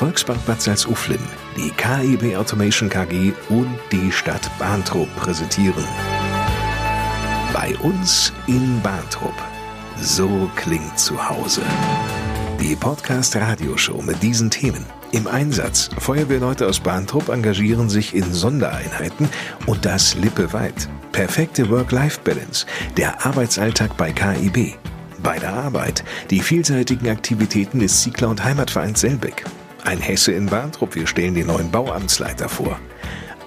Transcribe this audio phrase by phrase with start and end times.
[0.00, 1.18] Volksbank Bad Salzuflen,
[1.58, 5.84] die KIB Automation KG und die Stadt Bahntrup präsentieren.
[7.52, 9.34] Bei uns in Bahntrup.
[10.00, 11.60] So klingt zu Hause.
[12.58, 14.86] Die Podcast-Radioshow mit diesen Themen.
[15.12, 15.90] Im Einsatz.
[15.98, 19.28] Feuerwehrleute aus Bahntrupp engagieren sich in Sondereinheiten
[19.66, 20.88] und das lippeweit.
[21.12, 22.64] Perfekte Work-Life-Balance.
[22.96, 24.78] Der Arbeitsalltag bei KIB.
[25.22, 26.04] Bei der Arbeit.
[26.30, 29.44] Die vielseitigen Aktivitäten des Ziegler und Heimatvereins Selbeck.
[29.84, 30.94] Ein Hesse in Bahntrupp.
[30.94, 32.78] Wir stellen den neuen Bauamtsleiter vor.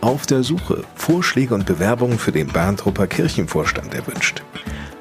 [0.02, 0.84] Auf der Suche.
[0.96, 4.44] Vorschläge und Bewerbungen für den Bahntrupper Kirchenvorstand erwünscht.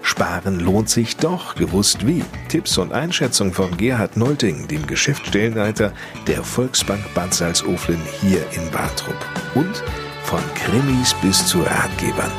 [0.02, 2.22] Sparen lohnt sich doch, gewusst wie.
[2.48, 5.92] Tipps und Einschätzungen von Gerhard Nolting, dem Geschäftsstellenleiter
[6.26, 9.16] der Volksbank Bad Salzuflen hier in Bartrup.
[9.54, 9.82] Und
[10.24, 12.32] von Krimis bis zu Ratgebern.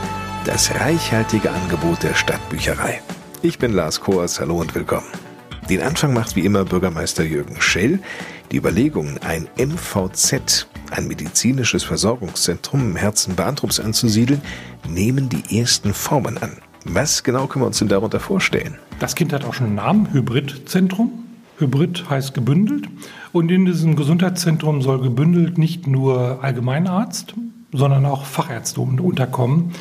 [0.45, 3.01] Das reichhaltige Angebot der Stadtbücherei.
[3.41, 5.07] Ich bin Lars Koers, hallo und willkommen.
[5.69, 7.99] Den Anfang macht wie immer Bürgermeister Jürgen Schell.
[8.53, 14.43] Die Überlegungen, ein MVZ, ein medizinisches Versorgungszentrum im Herzen Bahntrups anzusiedeln,
[14.87, 16.51] nehmen die ersten Formen an.
[16.85, 18.77] Was genau können wir uns denn darunter vorstellen?
[18.99, 21.23] Das Kind hat auch schon einen Namen, Hybridzentrum.
[21.57, 22.87] Hybrid heißt gebündelt.
[23.31, 27.33] Und in diesem Gesundheitszentrum soll gebündelt nicht nur Allgemeinarzt,
[27.71, 29.71] sondern auch Fachärzte unterkommen.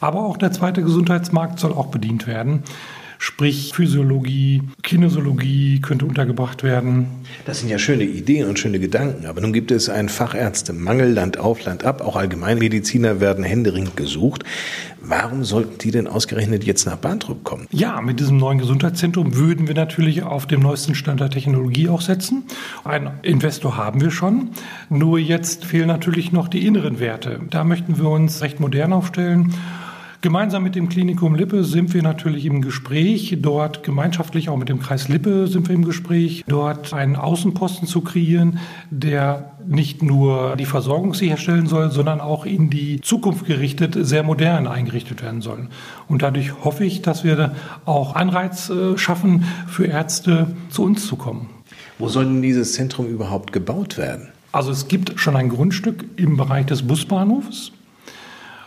[0.00, 2.62] Aber auch der zweite Gesundheitsmarkt soll auch bedient werden.
[3.24, 7.06] Sprich Physiologie, Kinesiologie könnte untergebracht werden.
[7.46, 9.26] Das sind ja schöne Ideen und schöne Gedanken.
[9.26, 12.00] Aber nun gibt es einen Fachärztemangel, Land auf, Land ab.
[12.00, 14.42] Auch Allgemeinmediziner werden händeringend gesucht.
[15.00, 17.68] Warum sollten die denn ausgerechnet jetzt nach Bahntrupp kommen?
[17.70, 22.00] Ja, mit diesem neuen Gesundheitszentrum würden wir natürlich auf dem neuesten Stand der Technologie auch
[22.00, 22.42] setzen.
[22.82, 24.50] Einen Investor haben wir schon.
[24.90, 27.38] Nur jetzt fehlen natürlich noch die inneren Werte.
[27.50, 29.54] Da möchten wir uns recht modern aufstellen
[30.22, 34.78] Gemeinsam mit dem Klinikum Lippe sind wir natürlich im Gespräch, dort gemeinschaftlich auch mit dem
[34.78, 40.64] Kreis Lippe sind wir im Gespräch, dort einen Außenposten zu kreieren, der nicht nur die
[40.64, 45.66] Versorgung sicherstellen soll, sondern auch in die Zukunft gerichtet sehr modern eingerichtet werden soll.
[46.06, 51.16] Und dadurch hoffe ich, dass wir auch Anreiz äh, schaffen, für Ärzte zu uns zu
[51.16, 51.50] kommen.
[51.98, 54.28] Wo soll denn dieses Zentrum überhaupt gebaut werden?
[54.52, 57.72] Also es gibt schon ein Grundstück im Bereich des Busbahnhofs.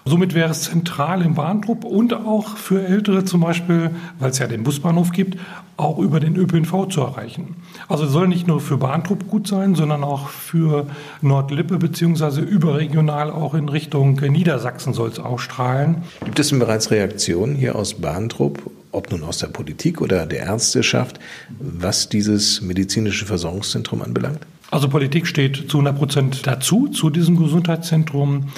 [0.08, 3.90] Somit wäre es zentral im Bahntrupp und auch für Ältere zum Beispiel,
[4.20, 5.40] weil es ja den Busbahnhof gibt,
[5.78, 7.56] auch über den ÖPNV zu erreichen.
[7.88, 10.86] Also es soll nicht nur für Bahntrupp gut sein, sondern auch für
[11.22, 16.04] Nordlippe beziehungsweise überregional auch in Richtung Niedersachsen soll es ausstrahlen.
[16.24, 18.62] Gibt es denn bereits Reaktionen hier aus Bahntrupp,
[18.92, 21.20] ob nun aus der Politik oder der Ärzteschaft,
[21.60, 24.46] was dieses medizinische Versorgungszentrum anbelangt?
[24.70, 28.50] Also Politik steht zu 100 Prozent dazu, zu diesem Gesundheitszentrum.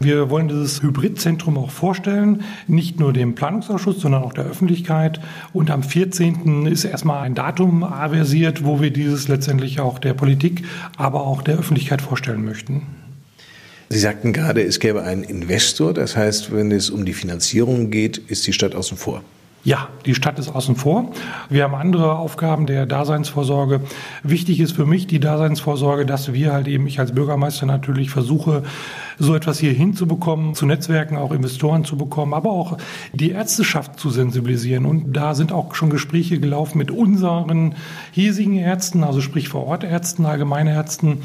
[0.00, 5.20] Wir wollen dieses Hybridzentrum auch vorstellen, nicht nur dem Planungsausschuss, sondern auch der Öffentlichkeit.
[5.52, 6.66] Und am 14.
[6.66, 10.64] ist erstmal ein Datum aversiert, wo wir dieses letztendlich auch der Politik,
[10.96, 12.82] aber auch der Öffentlichkeit vorstellen möchten.
[13.88, 15.94] Sie sagten gerade, es gäbe einen Investor.
[15.94, 19.22] Das heißt, wenn es um die Finanzierung geht, ist die Stadt außen vor.
[19.64, 21.10] Ja, die Stadt ist außen vor.
[21.50, 23.80] Wir haben andere Aufgaben der Daseinsvorsorge.
[24.22, 28.62] Wichtig ist für mich die Daseinsvorsorge, dass wir halt eben, ich als Bürgermeister natürlich versuche,
[29.18, 32.78] so etwas hier hinzubekommen, zu Netzwerken auch Investoren zu bekommen, aber auch
[33.12, 34.86] die Ärzteschaft zu sensibilisieren.
[34.86, 37.74] Und da sind auch schon Gespräche gelaufen mit unseren
[38.12, 41.18] hiesigen Ärzten, also sprich vor Ort Ärzten, Allgemeinärzten.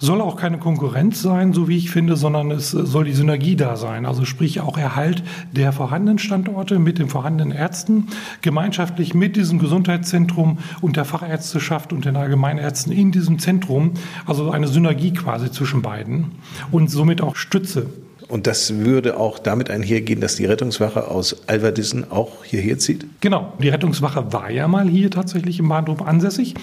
[0.00, 3.76] Soll auch keine Konkurrenz sein, so wie ich finde, sondern es soll die Synergie da
[3.76, 4.06] sein.
[4.06, 8.08] Also sprich auch Erhalt der vorhandenen Standorte mit den vorhandenen Ärzten,
[8.42, 13.92] gemeinschaftlich mit diesem Gesundheitszentrum und der Fachärzteschaft und den Allgemeinärzten in diesem Zentrum.
[14.26, 16.32] Also eine Synergie quasi zwischen beiden
[16.70, 17.86] und somit auch Stütze.
[18.28, 23.06] Und das würde auch damit einhergehen, dass die Rettungswache aus Alverdissen auch hierher zieht?
[23.20, 26.54] Genau, die Rettungswache war ja mal hier tatsächlich im Bahnhof ansässig.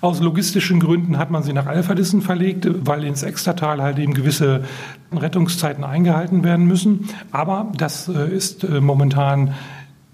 [0.00, 4.64] Aus logistischen Gründen hat man sie nach Alverdissen verlegt, weil ins Extratal halt eben gewisse
[5.12, 7.08] Rettungszeiten eingehalten werden müssen.
[7.30, 9.54] Aber das äh, ist äh, momentan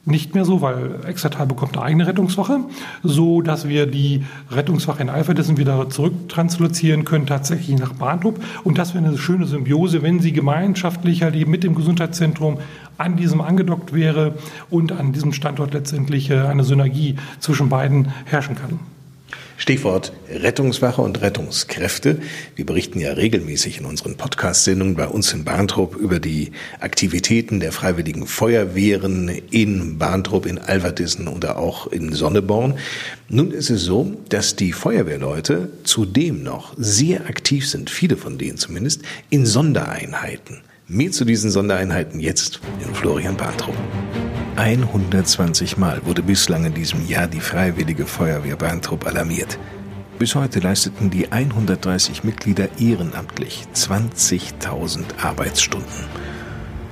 [0.04, 2.60] nicht mehr so, weil Exetal bekommt eine eigene Rettungswache,
[3.03, 8.34] so dass wir die Rettungswache in Alverdissen wieder zurücktranslozieren können, tatsächlich nach Bahnhof.
[8.65, 12.59] Und das wäre eine schöne Symbiose, wenn sie gemeinschaftlich halt eben mit dem Gesundheitszentrum
[12.97, 14.34] an diesem angedockt wäre
[14.71, 18.80] und an diesem Standort letztendlich äh, eine Synergie zwischen beiden herrschen kann.
[19.59, 22.21] Stichwort Rettungswache und Rettungskräfte.
[22.55, 27.72] Wir berichten ja regelmäßig in unseren Podcast-Sendungen bei uns in Bahntrupp über die Aktivitäten der
[27.72, 32.78] Freiwilligen Feuerwehren in Bahntrupp, in Alverdissen oder auch in Sonneborn.
[33.28, 38.59] Nun ist es so, dass die Feuerwehrleute zudem noch sehr aktiv sind, viele von denen
[38.59, 40.63] zumindest, in Sondereinheiten.
[40.91, 43.77] Mehr zu diesen Sondereinheiten jetzt in Florian Bahntrupp.
[44.57, 49.59] 120 Mal wurde bislang in diesem Jahr die Freiwillige Feuerwehr Bahntrupp alarmiert.
[50.19, 56.07] Bis heute leisteten die 130 Mitglieder ehrenamtlich 20.000 Arbeitsstunden.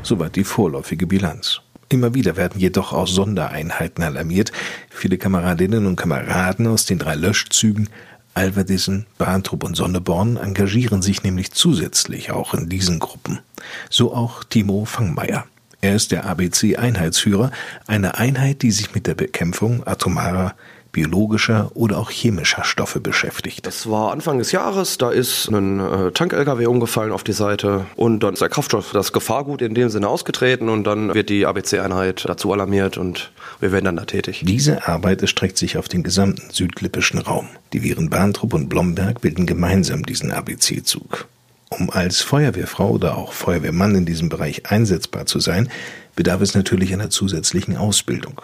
[0.03, 1.63] Soweit die vorläufige Bilanz.
[1.89, 4.53] Immer wieder werden jedoch auch Sondereinheiten alarmiert.
[4.91, 7.89] Viele Kameradinnen und Kameraden aus den drei Löschzügen
[8.37, 13.41] Alverdissen, Bahntrupp und Sonneborn engagieren sich nämlich zusätzlich auch in diesen Gruppen.
[13.88, 15.47] So auch Timo Fangmeier.
[15.81, 17.50] Er ist der ABC-Einheitsführer,
[17.87, 20.55] eine Einheit, die sich mit der Bekämpfung atomarer
[20.97, 23.67] biologischer oder auch chemischer Stoffe beschäftigt.
[23.67, 28.21] Das war Anfang des Jahres, da ist ein äh, Tank-LKW umgefallen auf die Seite und
[28.21, 32.25] dann ist der Kraftstoff, das Gefahrgut in dem Sinne ausgetreten und dann wird die ABC-Einheit
[32.27, 34.41] dazu alarmiert und wir werden dann da tätig.
[34.47, 37.47] Diese Arbeit erstreckt sich auf den gesamten südlippischen Raum.
[37.75, 41.29] Die Viren Bahntrupp und Blomberg bilden gemeinsam diesen ABC-Zug.
[41.69, 45.69] Um als Feuerwehrfrau oder auch Feuerwehrmann in diesem Bereich einsetzbar zu sein,
[46.15, 48.41] bedarf es natürlich einer zusätzlichen Ausbildung.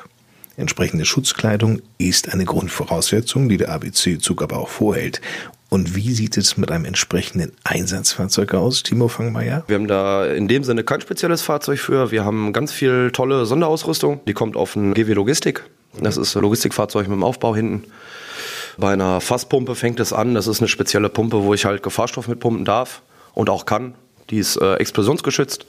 [0.56, 5.20] Entsprechende Schutzkleidung ist eine Grundvoraussetzung, die der ABC-Zug aber auch vorhält.
[5.70, 9.64] Und wie sieht es mit einem entsprechenden Einsatzfahrzeug aus, Timo Fangmeier?
[9.66, 12.10] Wir haben da in dem Sinne kein spezielles Fahrzeug für.
[12.10, 14.20] Wir haben ganz viel tolle Sonderausrüstung.
[14.26, 15.64] Die kommt auf ein GW Logistik.
[15.98, 17.84] Das ist ein Logistikfahrzeug mit dem Aufbau hinten.
[18.76, 20.34] Bei einer Fasspumpe fängt es an.
[20.34, 23.00] Das ist eine spezielle Pumpe, wo ich halt Gefahrstoff mitpumpen darf
[23.32, 23.94] und auch kann.
[24.28, 25.64] Die ist äh, explosionsgeschützt.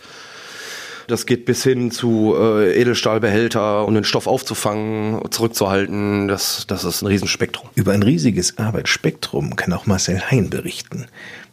[1.07, 6.27] Das geht bis hin zu äh, Edelstahlbehälter, um den Stoff aufzufangen, zurückzuhalten.
[6.27, 7.69] Das, das ist ein Riesenspektrum.
[7.75, 11.07] Über ein riesiges Arbeitsspektrum kann auch Marcel Hein berichten.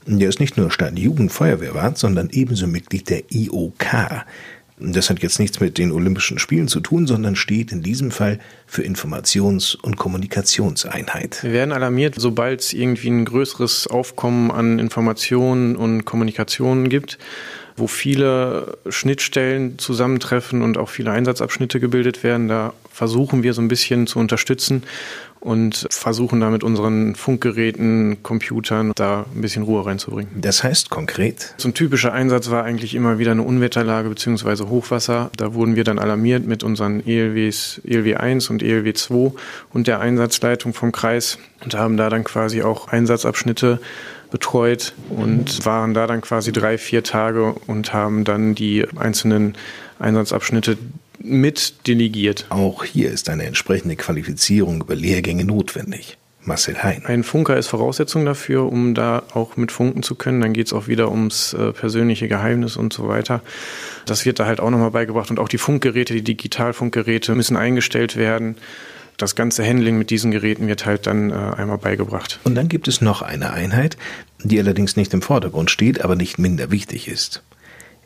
[0.07, 4.25] Der ist nicht nur Stadt-Jugendfeuerwehrwart, sondern ebenso Mitglied der IOK.
[4.83, 8.39] Das hat jetzt nichts mit den Olympischen Spielen zu tun, sondern steht in diesem Fall
[8.67, 11.43] für Informations- und Kommunikationseinheit.
[11.43, 17.19] Wir werden alarmiert, sobald es irgendwie ein größeres Aufkommen an Informationen und Kommunikationen gibt
[17.81, 22.49] wo viele Schnittstellen zusammentreffen und auch viele Einsatzabschnitte gebildet werden.
[22.49, 24.85] Da versuchen wir so ein bisschen zu unterstützen
[25.41, 30.41] und versuchen da mit unseren Funkgeräten, Computern da ein bisschen Ruhe reinzubringen.
[30.41, 31.55] Das heißt konkret?
[31.57, 34.65] So ein typischer Einsatz war eigentlich immer wieder eine Unwetterlage bzw.
[34.69, 35.31] Hochwasser.
[35.37, 39.33] Da wurden wir dann alarmiert mit unseren ELWs, ELW 1 und ELW 2
[39.73, 43.81] und der Einsatzleitung vom Kreis und haben da dann quasi auch Einsatzabschnitte
[44.31, 49.57] betreut und waren da dann quasi drei, vier Tage und haben dann die einzelnen
[49.99, 50.79] Einsatzabschnitte
[51.23, 52.47] mit delegiert.
[52.49, 56.17] Auch hier ist eine entsprechende Qualifizierung über Lehrgänge notwendig.
[56.43, 57.03] Marcel Hein.
[57.05, 60.41] Ein Funker ist Voraussetzung dafür, um da auch mit funken zu können.
[60.41, 63.43] Dann geht es auch wieder ums äh, persönliche Geheimnis und so weiter.
[64.07, 65.31] Das wird da halt auch nochmal beigebracht.
[65.31, 68.57] Und auch die Funkgeräte, die Digitalfunkgeräte müssen eingestellt werden
[69.23, 72.41] das ganze Handling mit diesen Geräten wird halt dann äh, einmal beigebracht.
[72.45, 73.97] Und dann gibt es noch eine Einheit,
[74.43, 77.43] die allerdings nicht im Vordergrund steht, aber nicht minder wichtig ist.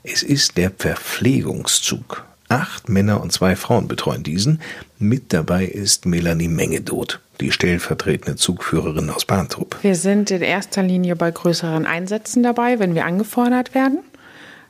[0.02, 2.24] Es ist der Verpflegungszug.
[2.48, 4.60] Acht Männer und zwei Frauen betreuen diesen.
[4.98, 9.78] Mit dabei ist Melanie Mengedot, die stellvertretende Zugführerin aus Bahntrupp.
[9.82, 14.00] Wir sind in erster Linie bei größeren Einsätzen dabei, wenn wir angefordert werden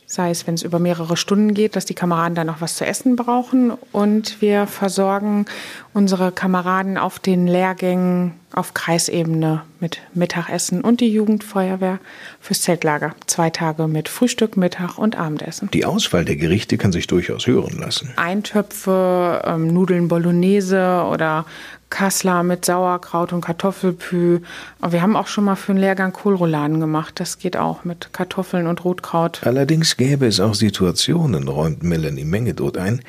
[0.06, 2.85] sei es, wenn es über mehrere Stunden geht, dass die Kameraden dann noch was zu
[2.87, 3.73] essen brauchen.
[3.93, 5.47] Und wir versorgen
[5.93, 11.99] unsere Kameraden auf den Lehrgängen auf Kreisebene mit Mittagessen und die Jugendfeuerwehr
[12.41, 13.15] fürs Zeltlager.
[13.27, 15.71] Zwei Tage mit Frühstück, Mittag und Abendessen.
[15.73, 18.12] Die Auswahl der Gerichte kann sich durchaus hören lassen.
[18.17, 21.47] Eintöpfe, ähm, Nudeln Bolognese oder
[21.94, 24.41] Kassler mit Sauerkraut und Kartoffelpü.
[24.85, 27.20] Wir haben auch schon mal für einen Lehrgang Kohlrouladen gemacht.
[27.20, 29.43] Das geht auch mit Kartoffeln und Rotkraut.
[29.44, 33.01] Allerdings gäbe es auch Situationen, räumt Melanie Menge dort ein,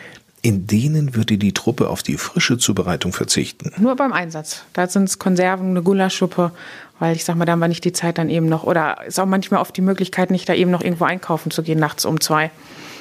[0.43, 3.71] in denen würde die Truppe auf die frische Zubereitung verzichten.
[3.79, 4.61] Nur beim Einsatz.
[4.73, 6.51] Da sind es Konserven, eine Gulaschsuppe,
[6.99, 8.65] weil ich sag mal, da haben wir nicht die Zeit dann eben noch.
[8.65, 11.79] Oder ist auch manchmal oft die Möglichkeit, nicht da eben noch irgendwo einkaufen zu gehen,
[11.79, 12.51] nachts um zwei.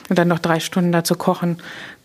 [0.08, 1.58] Und dann noch drei Stunden da zu kochen.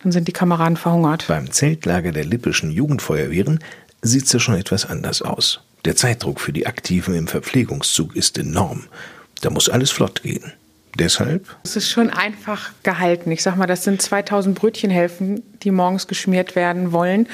[0.03, 1.25] Dann sind die Kameraden verhungert.
[1.27, 3.59] Beim Zeltlager der lippischen Jugendfeuerwehren
[4.01, 5.61] sieht es schon etwas anders aus.
[5.85, 8.85] Der Zeitdruck für die Aktiven im Verpflegungszug ist enorm.
[9.41, 10.53] Da muss alles flott gehen.
[10.97, 11.55] Deshalb?
[11.63, 13.31] Es ist schon einfach gehalten.
[13.31, 17.27] Ich sag mal, das sind 2000 Brötchenhälften, die morgens geschmiert werden wollen.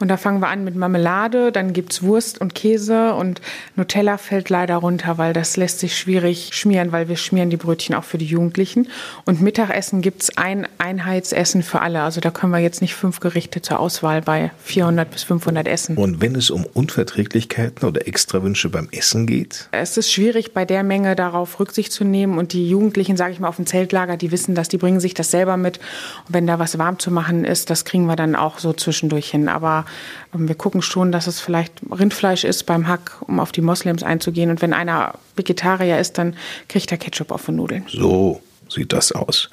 [0.00, 3.42] Und da fangen wir an mit Marmelade, dann gibt's Wurst und Käse und
[3.76, 7.94] Nutella fällt leider runter, weil das lässt sich schwierig schmieren, weil wir schmieren die Brötchen
[7.94, 8.88] auch für die Jugendlichen.
[9.26, 12.00] Und Mittagessen gibt's ein Einheitsessen für alle.
[12.00, 15.98] Also da können wir jetzt nicht fünf Gerichte zur Auswahl bei 400 bis 500 Essen.
[15.98, 19.68] Und wenn es um Unverträglichkeiten oder Extrawünsche beim Essen geht?
[19.72, 22.38] Es ist schwierig, bei der Menge darauf Rücksicht zu nehmen.
[22.38, 25.12] Und die Jugendlichen, sage ich mal, auf dem Zeltlager, die wissen das, die bringen sich
[25.12, 25.78] das selber mit.
[26.26, 29.30] Und wenn da was warm zu machen ist, das kriegen wir dann auch so zwischendurch
[29.30, 29.50] hin.
[29.50, 29.84] Aber
[30.32, 34.50] wir gucken schon, dass es vielleicht Rindfleisch ist beim Hack, um auf die Moslems einzugehen.
[34.50, 36.36] Und wenn einer Vegetarier ist, dann
[36.68, 37.84] kriegt er Ketchup auf die Nudeln.
[37.88, 39.50] So sieht das aus.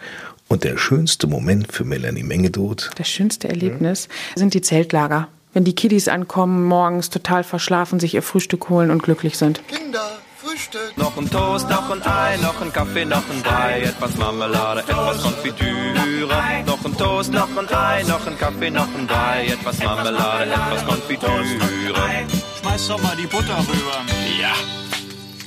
[0.48, 2.92] Und der schönste Moment für Melanie Mengedot?
[2.96, 5.28] Das schönste Erlebnis sind die Zeltlager.
[5.54, 9.68] wenn die Kiddies ankommen, morgens total verschlafen, sich ihr Frühstück holen und glücklich sind.
[9.68, 10.96] Kinder, Frühstück.
[10.98, 15.22] Noch ein Toast, noch ein Ei, noch ein Kaffee, noch ein Brei, etwas Marmelade, etwas
[15.24, 16.64] Konfitüre.
[16.66, 20.86] Noch ein Toast, noch ein Ei, noch ein Kaffee, noch ein Brei, etwas Marmelade, etwas
[20.86, 22.28] Konfitüre.
[22.62, 24.06] Schmeiß doch mal die Butter rüber.
[24.40, 24.54] Ja.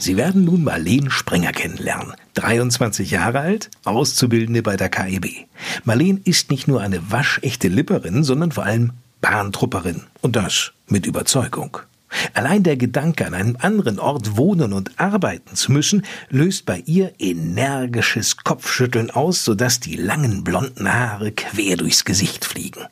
[0.01, 2.15] Sie werden nun Marleen Sprenger kennenlernen.
[2.35, 5.47] 23 Jahre alt, Auszubildende bei der KEB.
[5.85, 10.03] Marleen ist nicht nur eine waschechte Lipperin, sondern vor allem Bahntrupperin.
[10.21, 11.79] Und das mit Überzeugung.
[12.35, 17.13] Allein der Gedanke, an einem anderen Ort wohnen und arbeiten zu müssen, löst bei ihr
[17.19, 22.87] energisches Kopfschütteln aus, sodass die langen blonden Haare quer durchs Gesicht fliegen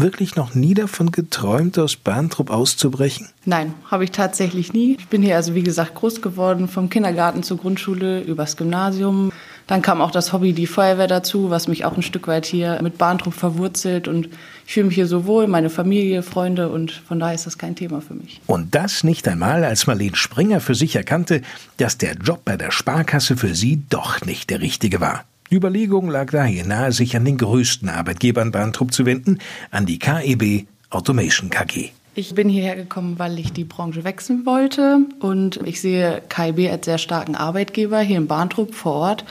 [0.00, 3.28] wirklich noch nie davon geträumt, aus Bahntrupp auszubrechen?
[3.44, 4.96] Nein, habe ich tatsächlich nie.
[4.98, 9.32] Ich bin hier also wie gesagt groß geworden, vom Kindergarten zur Grundschule übers Gymnasium.
[9.66, 12.80] Dann kam auch das Hobby die Feuerwehr dazu, was mich auch ein Stück weit hier
[12.82, 14.28] mit Bahntrupp verwurzelt und
[14.66, 17.74] ich fühle mich hier so wohl, meine Familie, Freunde und von daher ist das kein
[17.74, 18.40] Thema für mich.
[18.46, 21.42] Und das nicht einmal, als Marlene Springer für sich erkannte,
[21.78, 25.24] dass der Job bei der Sparkasse für sie doch nicht der richtige war.
[25.50, 29.38] Die Überlegung lag daher nahe, sich an den größten Arbeitgeber in Bahntrupp zu wenden,
[29.70, 31.90] an die KEB Automation KG.
[32.16, 36.86] Ich bin hierher gekommen, weil ich die Branche wechseln wollte und ich sehe KIB als
[36.86, 39.24] sehr starken Arbeitgeber hier in Bahntrupp vor Ort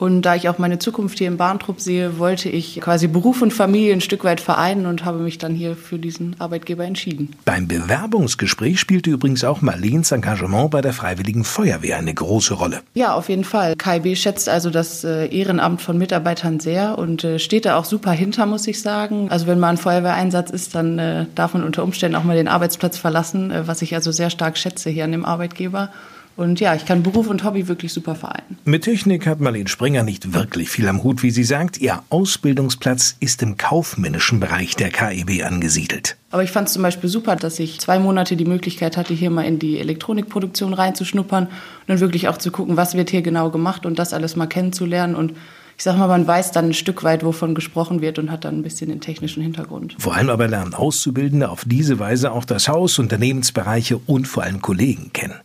[0.00, 3.52] und da ich auch meine Zukunft hier in Bahntrupp sehe, wollte ich quasi Beruf und
[3.52, 7.36] Familie ein Stück weit vereinen und habe mich dann hier für diesen Arbeitgeber entschieden.
[7.44, 12.80] Beim Bewerbungsgespräch spielte übrigens auch Marleens Engagement bei der Freiwilligen Feuerwehr eine große Rolle.
[12.94, 13.76] Ja, auf jeden Fall.
[13.76, 18.12] KIB schätzt also das äh, Ehrenamt von Mitarbeitern sehr und äh, steht da auch super
[18.12, 19.30] hinter, muss ich sagen.
[19.30, 22.48] Also wenn mal ein Feuerwehreinsatz ist, dann äh, darf man unter Umständen auch mal den
[22.48, 25.90] Arbeitsplatz verlassen, was ich also sehr stark schätze hier an dem Arbeitgeber.
[26.36, 28.58] Und ja, ich kann Beruf und Hobby wirklich super vereinen.
[28.64, 31.78] Mit Technik hat Marlene Springer nicht wirklich viel am Hut, wie sie sagt.
[31.78, 36.16] Ihr Ausbildungsplatz ist im kaufmännischen Bereich der KEB angesiedelt.
[36.30, 39.30] Aber ich fand es zum Beispiel super, dass ich zwei Monate die Möglichkeit hatte, hier
[39.30, 41.52] mal in die Elektronikproduktion reinzuschnuppern und
[41.88, 45.14] dann wirklich auch zu gucken, was wird hier genau gemacht und das alles mal kennenzulernen
[45.14, 45.34] und
[45.80, 48.58] ich sag mal, man weiß dann ein Stück weit, wovon gesprochen wird und hat dann
[48.58, 49.96] ein bisschen den technischen Hintergrund.
[49.98, 54.60] Vor allem aber lernen Auszubildende auf diese Weise auch das Haus, Unternehmensbereiche und vor allem
[54.60, 55.40] Kollegen kennen.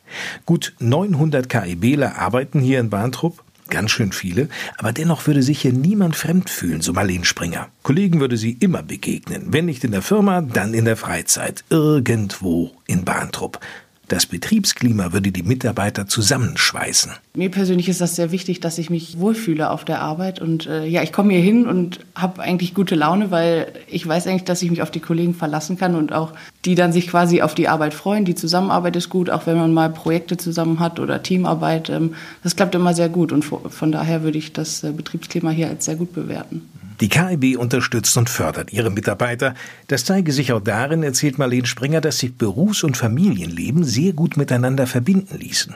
[0.45, 3.45] Gut 900 KIBler arbeiten hier in Bahntrupp.
[3.69, 7.69] Ganz schön viele, aber dennoch würde sich hier niemand fremd fühlen, so Marlene Springer.
[7.81, 12.71] Kollegen würde sie immer begegnen, wenn nicht in der Firma, dann in der Freizeit, irgendwo
[12.87, 13.61] in Bahntrupp.
[14.07, 17.13] Das Betriebsklima würde die Mitarbeiter zusammenschweißen.
[17.33, 20.39] Mir persönlich ist das sehr wichtig, dass ich mich wohlfühle auf der Arbeit.
[20.39, 24.27] Und äh, ja, ich komme hier hin und habe eigentlich gute Laune, weil ich weiß
[24.27, 26.33] eigentlich, dass ich mich auf die Kollegen verlassen kann und auch
[26.65, 28.25] die dann sich quasi auf die Arbeit freuen.
[28.25, 31.89] Die Zusammenarbeit ist gut, auch wenn man mal Projekte zusammen hat oder Teamarbeit.
[31.89, 35.69] Ähm, das klappt immer sehr gut und von daher würde ich das äh, Betriebsklima hier
[35.69, 36.61] als sehr gut bewerten.
[37.01, 39.53] Die KIB unterstützt und fördert ihre Mitarbeiter.
[39.87, 44.37] Das zeige sich auch darin, erzählt Marlene Springer, dass sich Berufs- und Familienleben sehr gut
[44.37, 45.75] miteinander verbinden ließen.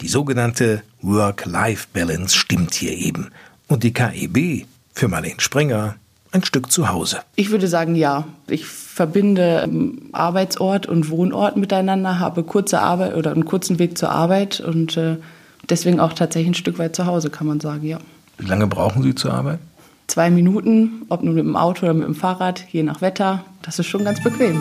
[0.00, 3.28] Die sogenannte Work-Life-Balance stimmt hier eben.
[3.68, 5.96] Und die KIB für Marlene Springer
[6.32, 7.20] ein Stück zu Hause.
[7.36, 8.24] Ich würde sagen, ja.
[8.48, 14.10] Ich verbinde ähm, Arbeitsort und Wohnort miteinander, habe kurze Arbeit oder einen kurzen Weg zur
[14.10, 15.16] Arbeit und äh,
[15.68, 17.98] deswegen auch tatsächlich ein Stück weit zu Hause, kann man sagen, ja.
[18.38, 19.58] Wie lange brauchen Sie zur Arbeit?
[20.10, 23.44] Zwei Minuten, ob nun mit dem Auto oder mit dem Fahrrad, je nach Wetter.
[23.62, 24.60] Das ist schon ganz bequem.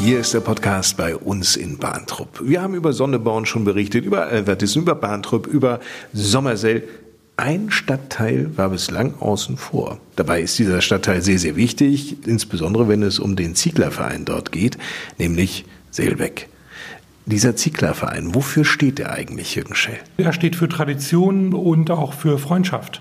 [0.00, 2.40] Hier ist der Podcast bei uns in Bahntrupp.
[2.44, 5.80] Wir haben über Sonneborn schon berichtet, über Alvertissen, über Bahntrupp, über
[6.12, 6.84] Sommersell.
[7.36, 9.98] Ein Stadtteil war bislang außen vor.
[10.14, 14.78] Dabei ist dieser Stadtteil sehr, sehr wichtig, insbesondere wenn es um den Zieglerverein dort geht,
[15.18, 16.48] nämlich Seelbeck.
[17.26, 19.98] Dieser Zieglerverein, wofür steht er eigentlich, Jürgen Schell?
[20.16, 23.00] Er steht für Tradition und auch für Freundschaft.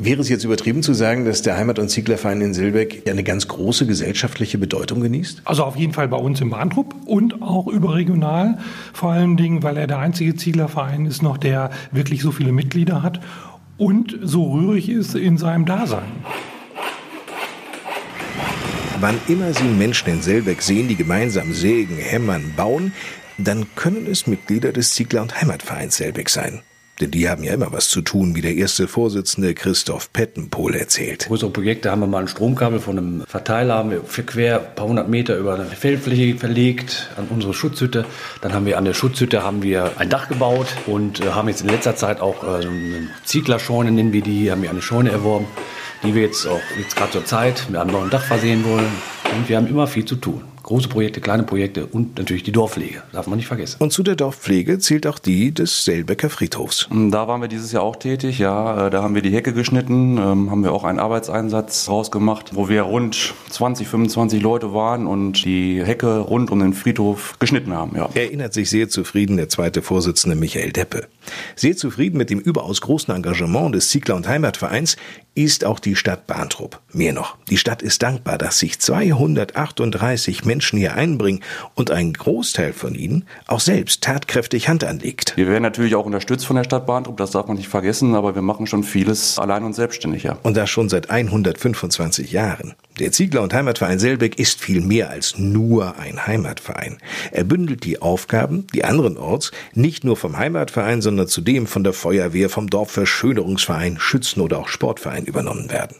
[0.00, 3.48] Wäre es jetzt übertrieben zu sagen, dass der Heimat- und Zieglerverein in Silbeck eine ganz
[3.48, 5.42] große gesellschaftliche Bedeutung genießt?
[5.44, 8.58] Also auf jeden Fall bei uns im Bahntrupp und auch überregional.
[8.92, 13.02] Vor allen Dingen, weil er der einzige Zieglerverein ist noch, der wirklich so viele Mitglieder
[13.02, 13.18] hat
[13.78, 16.10] und so rührig ist in seinem Dasein.
[19.00, 22.92] Wann immer Sie Menschen in Selbeck sehen, die gemeinsam sägen, hämmern, bauen,
[23.38, 26.60] dann können es Mitglieder des Ziegler- und Heimatvereins Selbeck sein.
[27.00, 31.26] Denn die haben ja immer was zu tun, wie der erste Vorsitzende Christoph Pettenpohl erzählt.
[31.28, 34.74] Größere Projekte haben wir mal ein Stromkabel von einem Verteiler haben wir für quer ein
[34.74, 38.04] paar hundert Meter über eine Feldfläche verlegt an unsere Schutzhütte.
[38.40, 41.60] Dann haben wir an der Schutzhütte haben wir ein Dach gebaut und äh, haben jetzt
[41.60, 45.46] in letzter Zeit auch äh, eine Zieglerscheune, nennen wir die, haben wir eine Scheune erworben,
[46.02, 48.86] die wir jetzt auch jetzt gerade zur Zeit mit einem neuen Dach versehen wollen.
[49.36, 53.02] Und wir haben immer viel zu tun große Projekte, kleine Projekte und natürlich die Dorfpflege,
[53.12, 53.76] darf man nicht vergessen.
[53.78, 56.88] Und zu der Dorfpflege zählt auch die des Selbecker Friedhofs.
[56.90, 58.86] Da waren wir dieses Jahr auch tätig, ja.
[58.86, 62.68] Äh, da haben wir die Hecke geschnitten, ähm, haben wir auch einen Arbeitseinsatz rausgemacht, wo
[62.68, 67.96] wir rund 20, 25 Leute waren und die Hecke rund um den Friedhof geschnitten haben,
[67.96, 68.10] ja.
[68.12, 71.08] Erinnert sich sehr zufrieden der zweite Vorsitzende Michael Deppe.
[71.56, 74.96] Sehr zufrieden mit dem überaus großen Engagement des Ziegler- und Heimatvereins
[75.34, 76.80] ist auch die Stadt Bahntrupp.
[76.92, 81.44] Mehr noch, die Stadt ist dankbar, dass sich 238 Menschen hier einbringen
[81.74, 85.36] und ein Großteil von ihnen auch selbst tatkräftig Hand anlegt.
[85.36, 88.34] Wir werden natürlich auch unterstützt von der Stadt Bahntrupp, das darf man nicht vergessen, aber
[88.34, 90.38] wir machen schon vieles allein und selbstständig, ja.
[90.42, 92.74] Und das schon seit 125 Jahren.
[92.98, 96.98] Der Ziegler- und Heimatverein Selbeck ist viel mehr als nur ein Heimatverein.
[97.30, 102.50] Er bündelt die Aufgaben, die anderenorts nicht nur vom Heimatverein, sondern zudem von der Feuerwehr,
[102.50, 105.96] vom Dorfverschönerungsverein, Schützen- oder auch Sportverein übernommen werden.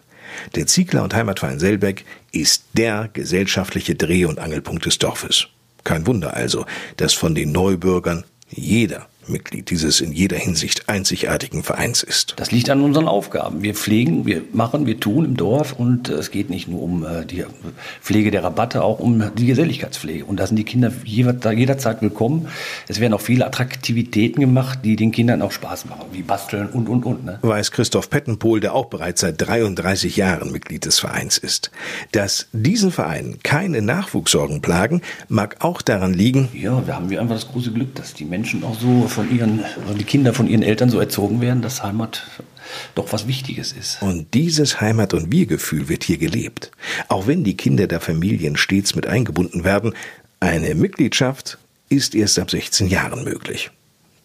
[0.57, 5.47] Der Ziegler- und Heimatverein Selbeck ist der gesellschaftliche Dreh- und Angelpunkt des Dorfes.
[5.85, 12.03] Kein Wunder also, dass von den Neubürgern jeder Mitglied dieses in jeder Hinsicht einzigartigen Vereins
[12.03, 12.35] ist.
[12.37, 13.63] Das liegt an unseren Aufgaben.
[13.63, 17.05] Wir pflegen, wir machen, wir tun im Dorf und äh, es geht nicht nur um
[17.05, 17.45] äh, die
[18.01, 20.25] Pflege der Rabatte, auch um die Geselligkeitspflege.
[20.25, 22.49] Und da sind die Kinder jederzeit willkommen.
[22.89, 26.89] Es werden auch viele Attraktivitäten gemacht, die den Kindern auch Spaß machen, wie basteln und,
[26.89, 27.25] und, und.
[27.25, 27.39] Ne?
[27.43, 31.71] Weiß Christoph Pettenpohl, der auch bereits seit 33 Jahren Mitglied des Vereins ist.
[32.13, 36.49] Dass diesen Verein keine Nachwuchssorgen plagen, mag auch daran liegen.
[36.53, 39.65] Ja, wir haben wir einfach das große Glück, dass die Menschen auch so von ihren,
[39.99, 42.23] die Kinder von ihren Eltern so erzogen werden, dass Heimat
[42.95, 44.01] doch was Wichtiges ist.
[44.01, 46.71] Und dieses Heimat- und Wir-Gefühl wird hier gelebt.
[47.09, 49.95] Auch wenn die Kinder der Familien stets mit eingebunden werden,
[50.39, 51.59] eine Mitgliedschaft
[51.89, 53.73] ist erst ab 16 Jahren möglich.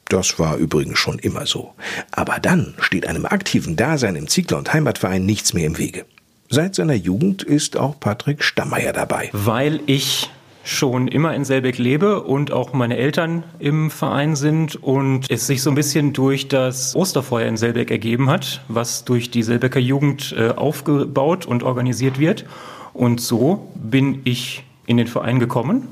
[0.09, 1.73] Das war übrigens schon immer so.
[2.11, 6.05] Aber dann steht einem aktiven Dasein im Ziegler- und Heimatverein nichts mehr im Wege.
[6.49, 9.31] Seit seiner Jugend ist auch Patrick Stammeier dabei.
[9.33, 10.29] Weil ich
[10.63, 15.61] schon immer in Selbeck lebe und auch meine Eltern im Verein sind und es sich
[15.61, 20.33] so ein bisschen durch das Osterfeuer in Selbeck ergeben hat, was durch die Selbecker Jugend
[20.37, 22.45] äh, aufgebaut und organisiert wird.
[22.93, 25.87] Und so bin ich in den Verein gekommen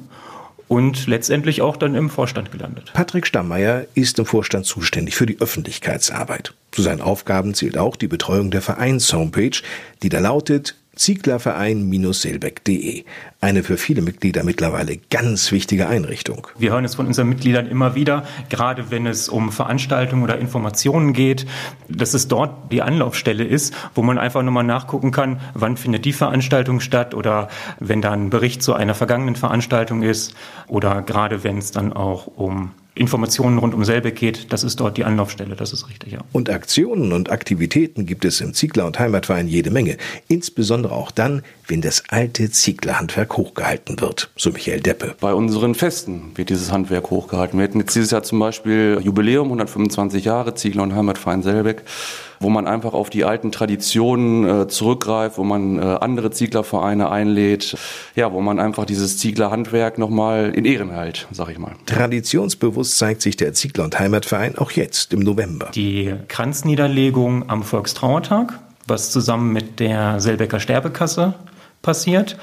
[0.68, 2.92] und letztendlich auch dann im Vorstand gelandet.
[2.94, 6.54] Patrick Stammeier ist im Vorstand zuständig für die Öffentlichkeitsarbeit.
[6.72, 9.62] Zu seinen Aufgaben zählt auch die Betreuung der Vereins-Homepage,
[10.02, 13.06] die da lautet Zieglerverein-selbeck.de.
[13.40, 16.48] Eine für viele Mitglieder mittlerweile ganz wichtige Einrichtung.
[16.58, 21.14] Wir hören es von unseren Mitgliedern immer wieder, gerade wenn es um Veranstaltungen oder Informationen
[21.14, 21.48] geht,
[21.88, 26.14] dass es dort die Anlaufstelle ist, wo man einfach nochmal nachgucken kann, wann findet die
[26.14, 27.48] Veranstaltung statt oder
[27.80, 30.36] wenn da ein Bericht zu einer vergangenen Veranstaltung ist
[30.68, 34.98] oder gerade wenn es dann auch um Informationen rund um Selbeck geht, das ist dort
[34.98, 36.20] die Anlaufstelle, das ist richtig, ja.
[36.34, 39.98] Und Aktionen und Aktivitäten gibt es im Ziegler- und Heimatverein jede Menge.
[40.28, 45.16] Insbesondere auch dann, wenn das alte Zieglerhandwerk hochgehalten wird, so Michael Deppe.
[45.22, 47.58] Bei unseren Festen wird dieses Handwerk hochgehalten.
[47.58, 51.84] Wir hatten jetzt dieses Jahr zum Beispiel Jubiläum, 125 Jahre Ziegler- und Heimatverein Selbeck
[52.42, 57.78] wo man einfach auf die alten Traditionen äh, zurückgreift, wo man äh, andere Zieglervereine einlädt,
[58.16, 61.74] ja, wo man einfach dieses Zieglerhandwerk nochmal in Ehren hält, sag ich mal.
[61.86, 65.70] Traditionsbewusst zeigt sich der Ziegler- und Heimatverein auch jetzt im November.
[65.76, 71.36] Die Kranzniederlegung am Volkstrauertag, was zusammen mit der Selbecker Sterbekasse
[71.82, 72.38] passiert.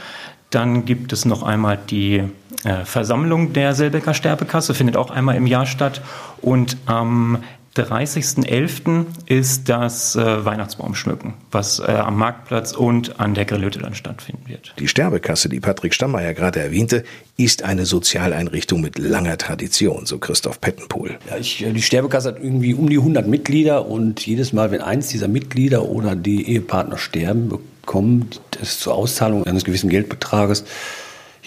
[0.50, 2.22] Dann gibt es noch einmal die
[2.64, 6.00] äh, Versammlung der Selbecker Sterbekasse, findet auch einmal im Jahr statt.
[6.40, 7.38] Und am
[7.76, 9.07] 30.11.
[9.26, 14.74] ist das äh, Weihnachtsbaumschmücken, was äh, am Marktplatz und an der Grillhütte dann stattfinden wird.
[14.78, 17.04] Die Sterbekasse, die Patrick Stammeier gerade erwähnte,
[17.37, 21.18] ist eine Sozialeinrichtung mit langer Tradition, so Christoph Pettenpohl.
[21.31, 25.09] Ja, ich, die Sterbekasse hat irgendwie um die 100 Mitglieder und jedes Mal, wenn eins
[25.09, 30.64] dieser Mitglieder oder die Ehepartner sterben, bekommen es zur Auszahlung eines gewissen Geldbetrages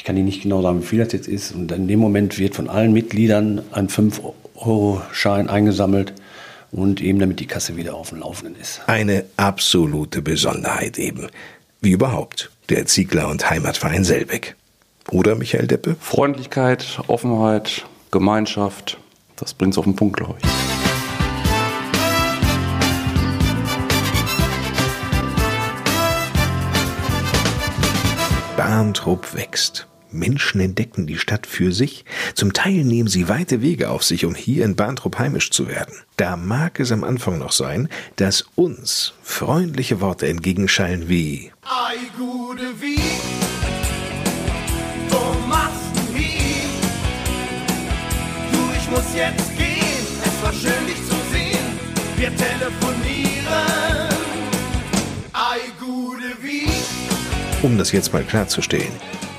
[0.01, 1.53] ich kann Ihnen nicht genau sagen, wie viel das jetzt ist.
[1.53, 3.87] Und in dem Moment wird von allen Mitgliedern ein
[4.61, 6.13] 5-Euro-Schein eingesammelt
[6.71, 8.81] und eben damit die Kasse wieder auf dem Laufenden ist.
[8.87, 11.27] Eine absolute Besonderheit eben.
[11.81, 14.55] Wie überhaupt der Ziegler- und Heimatverein Selbeck.
[15.09, 15.95] Oder Michael Deppe?
[15.99, 18.97] Freundlichkeit, Offenheit, Gemeinschaft,
[19.35, 20.47] das bringt es auf den Punkt, glaube ich.
[28.55, 29.87] Bahntrupp wächst.
[30.13, 32.05] Menschen entdecken die Stadt für sich.
[32.35, 35.93] Zum Teil nehmen sie weite Wege auf sich, um hier in Bahntrupp heimisch zu werden.
[36.17, 42.63] Da mag es am Anfang noch sein, dass uns freundliche Worte entgegenschallen wie Ei, gute
[42.79, 42.99] wie,
[45.09, 46.01] wo machst du?
[48.51, 51.79] Du, ich muss jetzt gehen, es war schön dich zu sehen.
[52.17, 54.09] Wir telefonieren.
[55.33, 56.67] Ei, gute wie.
[57.63, 58.91] Um das jetzt mal klarzustellen.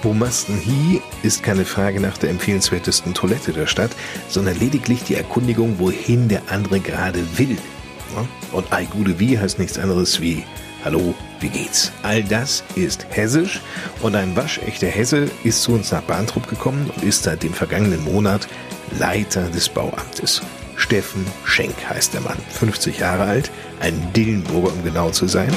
[0.03, 3.93] Wo Masten Hie ist keine Frage nach der empfehlenswertesten Toilette der Stadt,
[4.29, 7.57] sondern lediglich die Erkundigung, wohin der andere gerade will.
[8.51, 10.45] Und Ei Gude Wie heißt nichts anderes wie
[10.85, 11.93] Hallo, wie geht's?
[12.03, 13.61] All das ist hessisch
[14.03, 18.03] und ein waschechter Hesse ist zu uns nach Bahntrupp gekommen und ist seit dem vergangenen
[18.03, 18.49] Monat
[18.99, 20.43] Leiter des Bauamtes.
[20.75, 25.53] Steffen Schenk heißt der Mann, 50 Jahre alt, ein Dillenburger, um genau zu sein.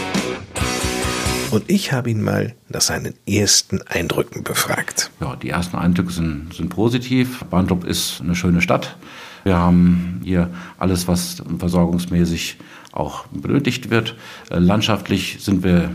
[1.56, 5.10] Und ich habe ihn mal nach seinen ersten Eindrücken befragt.
[5.22, 7.46] Ja, die ersten Eindrücke sind, sind positiv.
[7.46, 8.98] Bahntrupp ist eine schöne Stadt.
[9.46, 12.58] Wir haben hier alles, was versorgungsmäßig
[12.92, 14.18] auch benötigt wird.
[14.52, 15.92] Äh, landschaftlich sind wir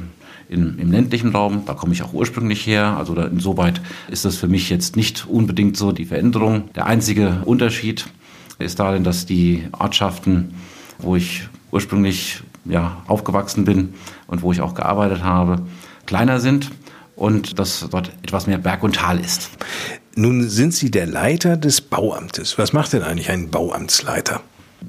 [0.48, 2.96] in, im ländlichen Raum, da komme ich auch ursprünglich her.
[2.96, 6.70] Also da, insoweit ist das für mich jetzt nicht unbedingt so die Veränderung.
[6.74, 8.06] Der einzige Unterschied
[8.58, 10.54] ist darin, dass die Ortschaften,
[11.00, 13.94] wo ich ursprünglich ja, aufgewachsen bin
[14.26, 15.62] und wo ich auch gearbeitet habe,
[16.06, 16.70] kleiner sind
[17.16, 19.50] und dass dort etwas mehr Berg und Tal ist.
[20.16, 22.58] Nun sind Sie der Leiter des Bauamtes.
[22.58, 24.40] Was macht denn eigentlich ein Bauamtsleiter?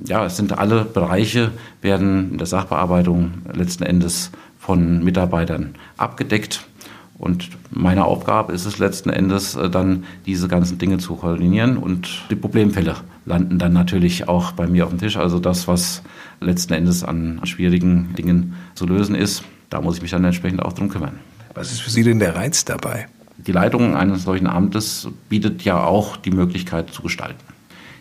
[0.06, 6.66] Ja, es sind alle Bereiche, werden in der Sachbearbeitung letzten Endes von Mitarbeitern abgedeckt.
[7.22, 12.10] Und meine Aufgabe ist es letzten Endes äh, dann, diese ganzen Dinge zu koordinieren und
[12.32, 12.96] die Problemfälle
[13.28, 15.18] landen dann natürlich auch bei mir auf dem Tisch.
[15.18, 16.02] Also das, was
[16.40, 20.74] letzten Endes an schwierigen Dingen zu lösen ist, da muss ich mich dann entsprechend auch
[20.74, 21.20] drum kümmern.
[21.54, 23.06] Was ist für Sie denn der Reiz dabei?
[23.38, 27.44] Die Leitung eines solchen Amtes bietet ja auch die Möglichkeit zu gestalten.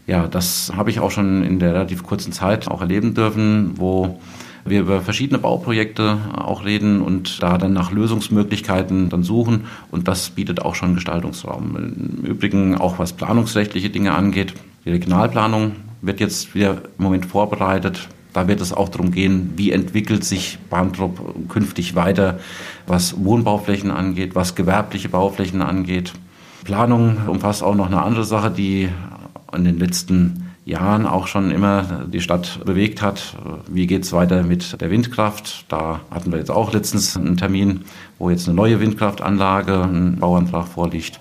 [0.06, 4.18] Ja, das habe ich auch schon in der relativ kurzen Zeit auch erleben dürfen, wo
[4.64, 9.64] wir über verschiedene Bauprojekte auch reden und da dann nach Lösungsmöglichkeiten dann suchen.
[9.90, 11.76] Und das bietet auch schon Gestaltungsraum.
[11.76, 14.54] Im Übrigen auch was planungsrechtliche Dinge angeht.
[14.84, 18.08] Die Regionalplanung wird jetzt wieder im Moment vorbereitet.
[18.32, 22.38] Da wird es auch darum gehen, wie entwickelt sich Bahntrupp künftig weiter,
[22.86, 26.12] was Wohnbauflächen angeht, was gewerbliche Bauflächen angeht.
[26.64, 28.88] Planung umfasst auch noch eine andere Sache, die
[29.52, 33.36] in den letzten Jahren auch schon immer die Stadt bewegt hat.
[33.68, 35.64] Wie geht es weiter mit der Windkraft?
[35.68, 37.84] Da hatten wir jetzt auch letztens einen Termin,
[38.18, 41.20] wo jetzt eine neue Windkraftanlage, ein Bauantrag vorliegt.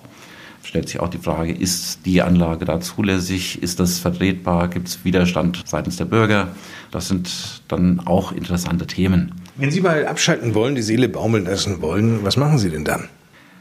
[0.62, 3.62] Stellt sich auch die Frage, ist die Anlage da zulässig?
[3.62, 4.68] Ist das vertretbar?
[4.68, 6.48] Gibt es Widerstand seitens der Bürger?
[6.90, 9.32] Das sind dann auch interessante Themen.
[9.56, 13.08] Wenn Sie mal abschalten wollen, die Seele baumeln lassen wollen, was machen Sie denn dann?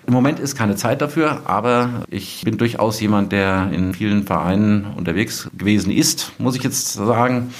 [0.10, 4.88] Im Moment ist keine Zeit dafür, aber ich bin durchaus jemand, der in vielen Vereinen
[4.98, 7.54] unterwegs gewesen ist, muss ich jetzt sagen.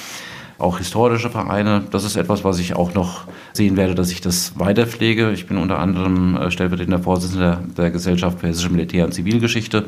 [0.58, 4.58] Auch historische Vereine, das ist etwas, was ich auch noch sehen werde, dass ich das
[4.58, 5.30] weiterpflege.
[5.30, 9.84] Ich bin unter anderem äh, stellvertretender Vorsitzender der Gesellschaft für Hessische Militär- und Zivilgeschichte.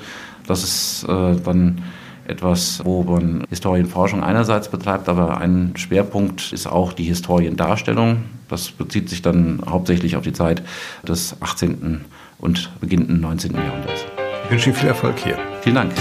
[0.47, 1.83] Das ist äh, dann
[2.29, 8.19] etwas, wo man Historienforschung einerseits betreibt, aber ein Schwerpunkt ist auch die Historiendarstellung.
[8.49, 10.63] Das bezieht sich dann hauptsächlich auf die Zeit
[11.05, 12.05] des 18
[12.43, 13.55] und beginnenden 19.
[13.55, 14.05] Jahrhunderts.
[14.45, 15.39] Ich wünsche Ihnen viel Erfolg hier.
[15.63, 15.93] Vielen Dank.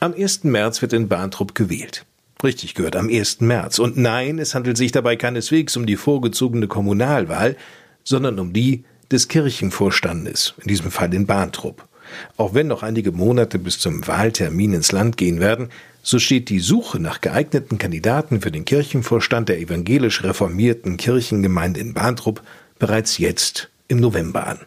[0.00, 0.44] Am 1.
[0.44, 2.04] März wird in Bahntrupp gewählt.
[2.42, 3.40] Richtig gehört, am 1.
[3.40, 3.78] März.
[3.78, 7.56] Und nein, es handelt sich dabei keineswegs um die vorgezogene Kommunalwahl,
[8.04, 11.88] sondern um die des Kirchenvorstandes, in diesem Fall in Bahntrupp.
[12.36, 15.68] Auch wenn noch einige Monate bis zum Wahltermin ins Land gehen werden,
[16.02, 21.94] so steht die Suche nach geeigneten Kandidaten für den Kirchenvorstand der evangelisch reformierten Kirchengemeinde in
[21.94, 22.42] Bahntrupp
[22.78, 24.58] bereits jetzt im November an.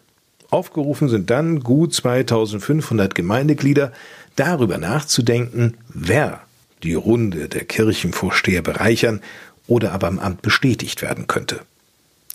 [0.50, 3.92] Aufgerufen sind dann gut 2500 Gemeindeglieder,
[4.36, 6.40] darüber nachzudenken, wer
[6.82, 9.20] die Runde der Kirchenvorsteher bereichern
[9.66, 11.60] oder aber im Amt bestätigt werden könnte.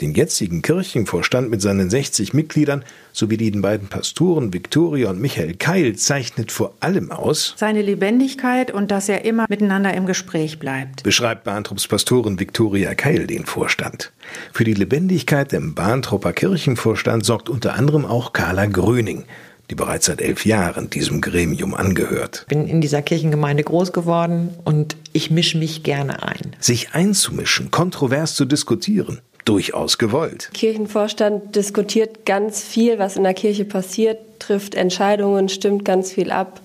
[0.01, 2.83] Den jetzigen Kirchenvorstand mit seinen 60 Mitgliedern
[3.13, 8.89] sowie den beiden Pastoren Viktoria und Michael Keil zeichnet vor allem aus seine Lebendigkeit und
[8.89, 11.03] dass er immer miteinander im Gespräch bleibt.
[11.03, 14.11] Beschreibt Bahntrups Pastorin Viktoria Keil den Vorstand.
[14.51, 19.25] Für die Lebendigkeit im Bahntrupper Kirchenvorstand sorgt unter anderem auch Carla Gröning,
[19.69, 22.45] die bereits seit elf Jahren diesem Gremium angehört.
[22.49, 26.55] Ich bin in dieser Kirchengemeinde groß geworden und ich mische mich gerne ein.
[26.59, 30.49] Sich einzumischen, kontrovers zu diskutieren, durchaus gewollt.
[30.54, 36.62] Kirchenvorstand diskutiert ganz viel, was in der Kirche passiert, trifft Entscheidungen, stimmt ganz viel ab.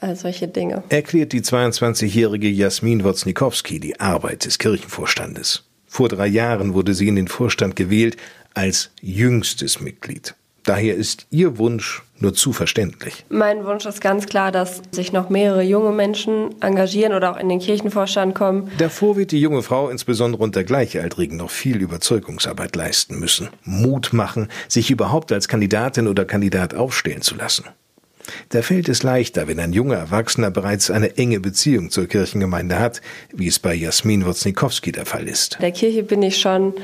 [0.00, 0.82] All solche Dinge.
[0.88, 5.64] Erklärt die 22-jährige Jasmin Woznikowski die Arbeit des Kirchenvorstandes.
[5.86, 8.16] Vor drei Jahren wurde sie in den Vorstand gewählt
[8.54, 10.34] als jüngstes Mitglied.
[10.64, 13.24] Daher ist ihr Wunsch nur zu verständlich.
[13.28, 17.48] Mein Wunsch ist ganz klar, dass sich noch mehrere junge Menschen engagieren oder auch in
[17.48, 18.70] den Kirchenvorstand kommen.
[18.78, 23.48] Davor wird die junge Frau insbesondere unter Gleichaltrigen noch viel Überzeugungsarbeit leisten müssen.
[23.64, 27.64] Mut machen, sich überhaupt als Kandidatin oder Kandidat aufstellen zu lassen.
[28.50, 33.00] Da fällt es leichter, wenn ein junger Erwachsener bereits eine enge Beziehung zur Kirchengemeinde hat,
[33.32, 35.58] wie es bei Jasmin Wurznikowski der Fall ist.
[35.60, 36.74] Der Kirche bin ich schon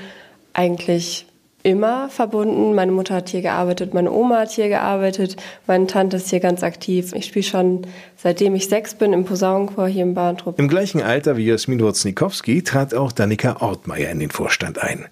[0.52, 1.26] eigentlich
[1.62, 2.74] immer verbunden.
[2.74, 6.62] Meine Mutter hat hier gearbeitet, meine Oma hat hier gearbeitet, meine Tante ist hier ganz
[6.62, 7.12] aktiv.
[7.14, 10.58] Ich spiele schon seitdem ich sechs bin im Posaunenchor hier im Bahntrupp.
[10.58, 15.06] Im gleichen Alter wie Jasmin Wurznikowski trat auch Danika Ortmeier in den Vorstand ein.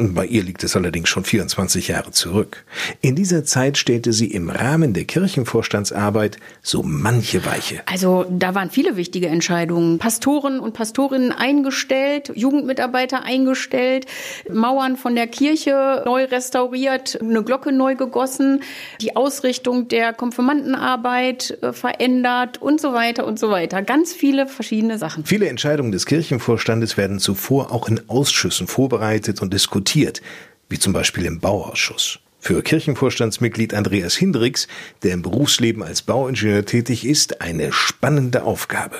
[0.00, 2.64] Bei ihr liegt es allerdings schon 24 Jahre zurück.
[3.00, 7.80] In dieser Zeit stellte sie im Rahmen der Kirchenvorstandsarbeit so manche Weiche.
[7.86, 9.98] Also da waren viele wichtige Entscheidungen.
[9.98, 14.06] Pastoren und Pastorinnen eingestellt, Jugendmitarbeiter eingestellt,
[14.48, 18.62] Mauern von der Kirche neu restauriert, eine Glocke neu gegossen,
[19.00, 23.82] die Ausrichtung der Konfirmandenarbeit äh, verändert und so weiter und so weiter.
[23.82, 25.24] Ganz viele verschiedene Sachen.
[25.24, 30.20] Viele Entscheidungen des Kirchenvorstandes werden zuvor auch in Ausschüssen vorbereitet und diskutiert diskutiert,
[30.68, 32.18] wie zum Beispiel im Bauausschuss.
[32.40, 34.68] Für Kirchenvorstandsmitglied Andreas Hindricks,
[35.02, 38.96] der im Berufsleben als Bauingenieur tätig ist, eine spannende Aufgabe.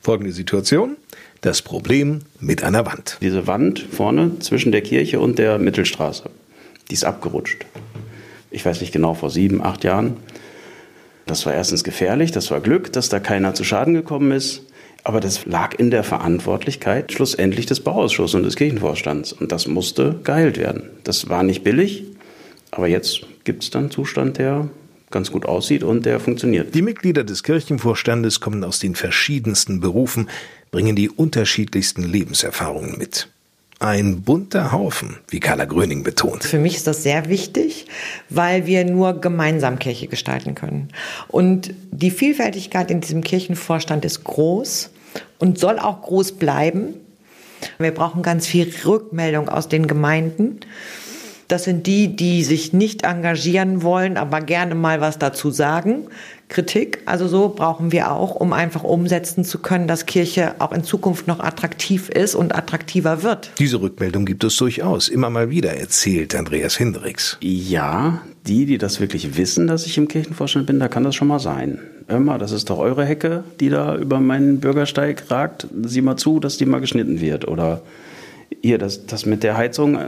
[0.00, 0.96] Folgende Situation.
[1.42, 3.18] Das Problem mit einer Wand.
[3.20, 6.30] Diese Wand vorne zwischen der Kirche und der Mittelstraße,
[6.90, 7.66] die ist abgerutscht.
[8.50, 10.16] Ich weiß nicht genau, vor sieben, acht Jahren.
[11.26, 14.62] Das war erstens gefährlich, das war Glück, dass da keiner zu Schaden gekommen ist.
[15.04, 19.32] Aber das lag in der Verantwortlichkeit schlussendlich des Bauausschusses und des Kirchenvorstands.
[19.32, 20.82] Und das musste geheilt werden.
[21.04, 22.04] Das war nicht billig,
[22.70, 24.68] aber jetzt gibt es dann einen Zustand, der
[25.10, 26.74] ganz gut aussieht und der funktioniert.
[26.74, 30.28] Die Mitglieder des Kirchenvorstandes kommen aus den verschiedensten Berufen,
[30.70, 33.28] bringen die unterschiedlichsten Lebenserfahrungen mit.
[33.82, 36.44] Ein bunter Haufen, wie Carla Gröning betont.
[36.44, 37.86] Für mich ist das sehr wichtig,
[38.28, 40.88] weil wir nur gemeinsam Kirche gestalten können.
[41.28, 44.90] Und die Vielfältigkeit in diesem Kirchenvorstand ist groß
[45.38, 46.92] und soll auch groß bleiben.
[47.78, 50.60] Wir brauchen ganz viel Rückmeldung aus den Gemeinden.
[51.48, 56.08] Das sind die, die sich nicht engagieren wollen, aber gerne mal was dazu sagen.
[56.50, 60.84] Kritik, also so brauchen wir auch, um einfach umsetzen zu können, dass Kirche auch in
[60.84, 63.52] Zukunft noch attraktiv ist und attraktiver wird.
[63.58, 67.38] Diese Rückmeldung gibt es durchaus immer mal wieder, erzählt Andreas Hindricks.
[67.40, 71.28] Ja, die, die das wirklich wissen, dass ich im Kirchenvorstand bin, da kann das schon
[71.28, 71.78] mal sein.
[72.08, 75.68] Immer, das ist doch eure Hecke, die da über meinen Bürgersteig ragt.
[75.84, 77.46] Sieh mal zu, dass die mal geschnitten wird.
[77.46, 77.82] Oder
[78.62, 79.98] hier, das, das mit der Heizung,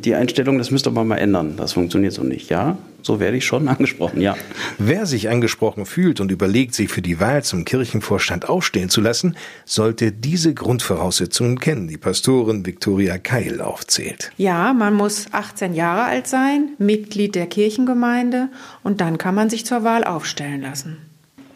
[0.00, 1.54] die Einstellung, das müsst ihr mal ändern.
[1.56, 2.50] Das funktioniert so nicht.
[2.50, 4.36] Ja, so werde ich schon angesprochen, ja.
[4.78, 9.36] Wer sich angesprochen fühlt und überlegt, sich für die Wahl zum Kirchenvorstand aufstellen zu lassen,
[9.64, 14.32] sollte diese Grundvoraussetzungen kennen, die Pastorin Viktoria Keil aufzählt.
[14.36, 18.48] Ja, man muss 18 Jahre alt sein, Mitglied der Kirchengemeinde
[18.82, 20.98] und dann kann man sich zur Wahl aufstellen lassen.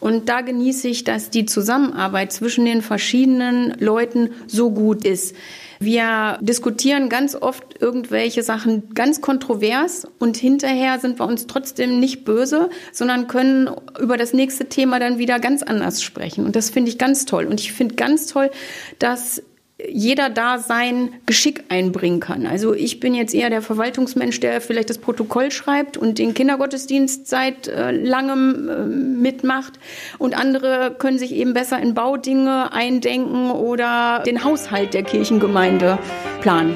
[0.00, 5.36] Und da genieße ich, dass die Zusammenarbeit zwischen den verschiedenen Leuten so gut ist.
[5.80, 12.24] Wir diskutieren ganz oft irgendwelche Sachen ganz kontrovers und hinterher sind wir uns trotzdem nicht
[12.24, 16.44] böse, sondern können über das nächste Thema dann wieder ganz anders sprechen.
[16.44, 17.46] Und das finde ich ganz toll.
[17.46, 18.50] Und ich finde ganz toll,
[18.98, 19.42] dass
[19.86, 22.46] jeder da sein Geschick einbringen kann.
[22.46, 27.28] Also ich bin jetzt eher der Verwaltungsmensch, der vielleicht das Protokoll schreibt und den Kindergottesdienst
[27.28, 29.74] seit äh, langem äh, mitmacht.
[30.18, 35.98] Und andere können sich eben besser in Baudinge eindenken oder den Haushalt der Kirchengemeinde
[36.40, 36.74] planen.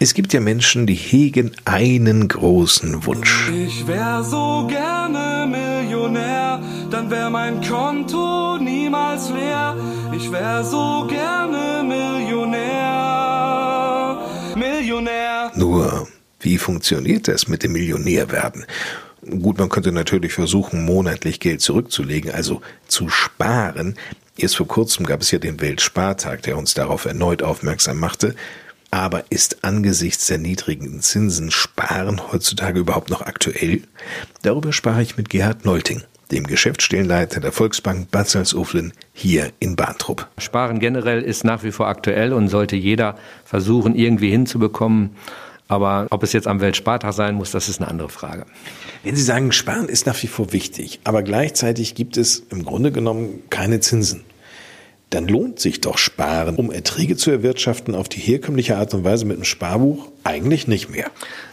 [0.00, 3.50] Es gibt ja Menschen, die hegen einen großen Wunsch.
[3.50, 9.76] Ich wär so gerne Millionär, dann wär mein Konto niemals leer.
[10.14, 12.98] Ich wär so gerne Millionär.
[14.54, 15.50] Millionär.
[15.56, 16.06] Nur,
[16.38, 18.66] wie funktioniert das mit dem Millionärwerden?
[19.28, 23.96] Gut, man könnte natürlich versuchen, monatlich Geld zurückzulegen, also zu sparen.
[24.36, 28.36] Erst vor kurzem gab es ja den Weltspartag, der uns darauf erneut aufmerksam machte.
[28.90, 33.82] Aber ist angesichts der niedrigen Zinsen Sparen heutzutage überhaupt noch aktuell?
[34.42, 40.26] Darüber sprach ich mit Gerhard Nolting, dem Geschäftsstellenleiter der Volksbank Bad Salzuflen hier in Bahntrupp.
[40.38, 45.10] Sparen generell ist nach wie vor aktuell und sollte jeder versuchen, irgendwie hinzubekommen.
[45.70, 48.46] Aber ob es jetzt am Weltspartag sein muss, das ist eine andere Frage.
[49.04, 52.90] Wenn Sie sagen, Sparen ist nach wie vor wichtig, aber gleichzeitig gibt es im Grunde
[52.90, 54.24] genommen keine Zinsen
[55.10, 59.24] dann lohnt sich doch Sparen, um Erträge zu erwirtschaften auf die herkömmliche Art und Weise
[59.24, 61.10] mit einem Sparbuch eigentlich nicht mehr.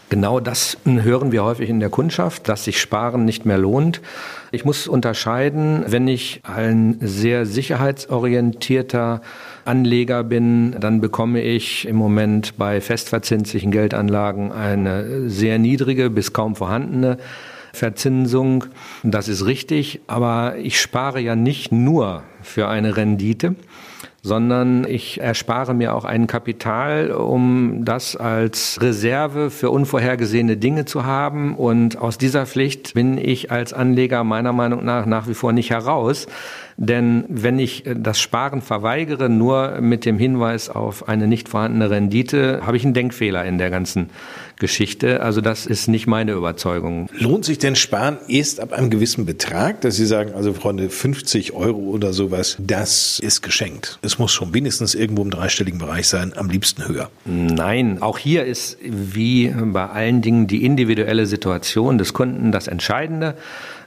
[0.10, 4.02] Genau das hören wir häufig in der Kundschaft, dass sich Sparen nicht mehr lohnt.
[4.52, 9.22] Ich muss unterscheiden, wenn ich ein sehr sicherheitsorientierter
[9.64, 16.56] Anleger bin, dann bekomme ich im Moment bei festverzinslichen Geldanlagen eine sehr niedrige bis kaum
[16.56, 17.18] vorhandene
[17.76, 18.66] Verzinsung.
[19.04, 23.56] Das ist richtig, aber ich spare ja nicht nur für eine Rendite,
[24.26, 31.06] sondern ich erspare mir auch ein Kapital, um das als Reserve für unvorhergesehene Dinge zu
[31.06, 31.56] haben.
[31.56, 35.70] Und aus dieser Pflicht bin ich als Anleger meiner Meinung nach nach wie vor nicht
[35.70, 36.26] heraus.
[36.78, 42.62] Denn wenn ich das Sparen verweigere, nur mit dem Hinweis auf eine nicht vorhandene Rendite,
[42.66, 44.10] habe ich einen Denkfehler in der ganzen
[44.58, 45.22] Geschichte.
[45.22, 47.10] Also das ist nicht meine Überzeugung.
[47.18, 51.54] Lohnt sich denn Sparen erst ab einem gewissen Betrag, dass Sie sagen, also Freunde, 50
[51.54, 54.00] Euro oder sowas, das ist geschenkt.
[54.02, 57.10] Es muss schon wenigstens irgendwo im dreistelligen Bereich sein, am liebsten höher.
[57.26, 63.36] Nein, auch hier ist wie bei allen Dingen die individuelle Situation des Kunden das Entscheidende.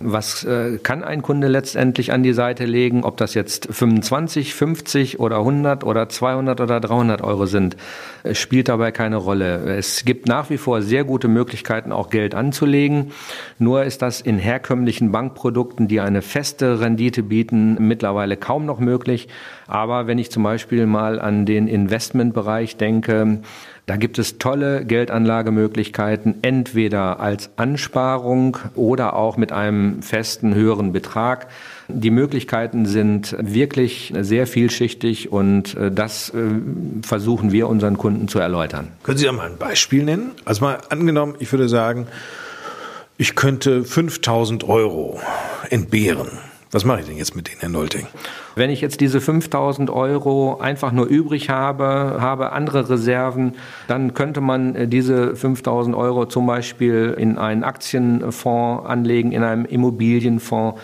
[0.01, 3.03] Was äh, kann ein Kunde letztendlich an die Seite legen?
[3.03, 7.77] Ob das jetzt 25, 50 oder 100 oder 200 oder 300 Euro sind,
[8.23, 9.77] äh, spielt dabei keine Rolle.
[9.77, 13.11] Es gibt nach wie vor sehr gute Möglichkeiten, auch Geld anzulegen.
[13.59, 19.29] Nur ist das in herkömmlichen Bankprodukten, die eine feste Rendite bieten, mittlerweile kaum noch möglich.
[19.67, 23.41] Aber wenn ich zum Beispiel mal an den Investmentbereich denke,
[23.88, 31.46] da gibt es tolle Geldanlagemöglichkeiten, entweder als Ansparung oder auch mit einem festen höheren Betrag.
[31.88, 36.35] Die Möglichkeiten sind wirklich sehr vielschichtig und äh, das äh,
[37.01, 38.88] versuchen wir unseren Kunden zu erläutern.
[39.05, 40.33] Können Sie da mal ein Beispiel nennen?
[40.44, 42.09] Also mal angenommen, ich würde sagen,
[43.16, 45.18] ich könnte 5000 Euro
[45.70, 46.29] entbehren.
[46.71, 48.07] Was mache ich denn jetzt mit denen, Herr Nolting?
[48.55, 53.55] Wenn ich jetzt diese 5000 Euro einfach nur übrig habe, habe andere Reserven,
[53.87, 59.65] dann könnte man äh, diese 5000 Euro zum Beispiel in einen Aktienfonds anlegen, in einem
[59.65, 60.79] Immobilienfonds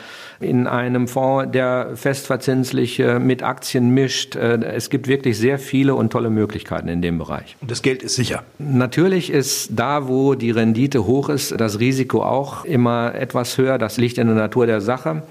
[0.45, 4.37] in einem Fonds, der festverzinsliche mit Aktien mischt.
[4.37, 7.57] Äh, es gibt wirklich sehr viele und tolle Möglichkeiten in dem Bereich.
[7.61, 8.45] Und das Geld ist sicher?
[8.59, 13.79] Natürlich ist da, wo die Rendite hoch ist, das Risiko auch immer etwas höher.
[13.79, 15.23] Das liegt in der Natur der Sache.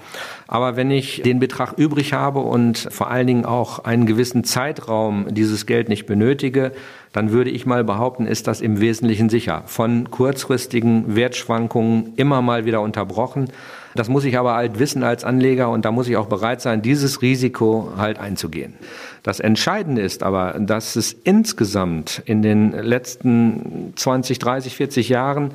[0.46, 5.26] Aber wenn ich den Betrag übrig habe und vor allen Dingen auch einen gewissen Zeitraum
[5.30, 6.72] dieses Geld nicht benötige,
[7.12, 9.62] dann würde ich mal behaupten, ist das im Wesentlichen sicher.
[9.66, 13.48] Von kurzfristigen Wertschwankungen immer mal wieder unterbrochen.
[13.94, 16.82] Das muss ich aber halt wissen als Anleger und da muss ich auch bereit sein,
[16.82, 18.74] dieses Risiko halt einzugehen.
[19.22, 25.52] Das Entscheidende ist aber, dass es insgesamt in den letzten 20, 30, 40 Jahren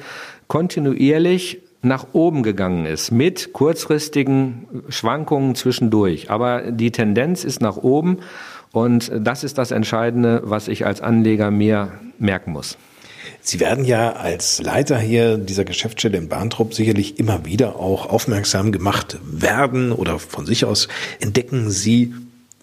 [0.48, 6.30] kontinuierlich nach oben gegangen ist mit kurzfristigen Schwankungen zwischendurch.
[6.30, 8.18] Aber die Tendenz ist nach oben
[8.72, 12.78] und das ist das Entscheidende, was ich als Anleger mir merken muss.
[13.42, 18.72] Sie werden ja als Leiter hier dieser Geschäftsstelle in Bahntrupp sicherlich immer wieder auch aufmerksam
[18.72, 20.88] gemacht werden oder von sich aus
[21.20, 22.14] entdecken Sie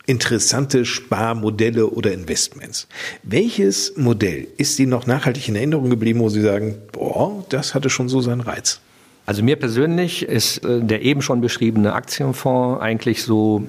[0.07, 2.87] interessante Sparmodelle oder Investments.
[3.22, 7.90] Welches Modell ist Ihnen noch nachhaltig in Erinnerung geblieben, wo Sie sagen, boah, das hatte
[7.90, 8.81] schon so seinen Reiz?
[9.26, 13.66] Also mir persönlich ist äh, der eben schon beschriebene Aktienfonds eigentlich so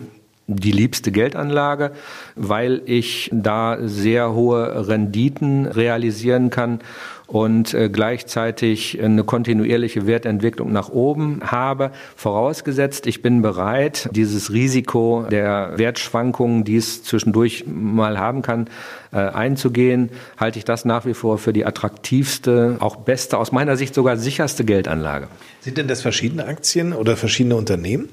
[0.47, 1.91] die liebste Geldanlage,
[2.35, 6.79] weil ich da sehr hohe Renditen realisieren kann
[7.27, 11.91] und äh, gleichzeitig eine kontinuierliche Wertentwicklung nach oben habe.
[12.15, 18.69] Vorausgesetzt, ich bin bereit, dieses Risiko der Wertschwankungen, die es zwischendurch mal haben kann,
[19.11, 23.75] äh, einzugehen, halte ich das nach wie vor für die attraktivste, auch beste, aus meiner
[23.75, 25.27] Sicht sogar sicherste Geldanlage.
[25.59, 28.07] Sind denn das verschiedene Aktien oder verschiedene Unternehmen?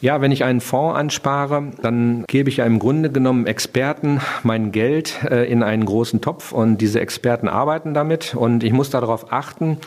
[0.00, 4.70] Ja, wenn ich einen Fonds anspare, dann gebe ich ja im Grunde genommen Experten mein
[4.70, 9.32] Geld äh, in einen großen Topf und diese Experten arbeiten damit und ich muss darauf
[9.32, 9.78] achten,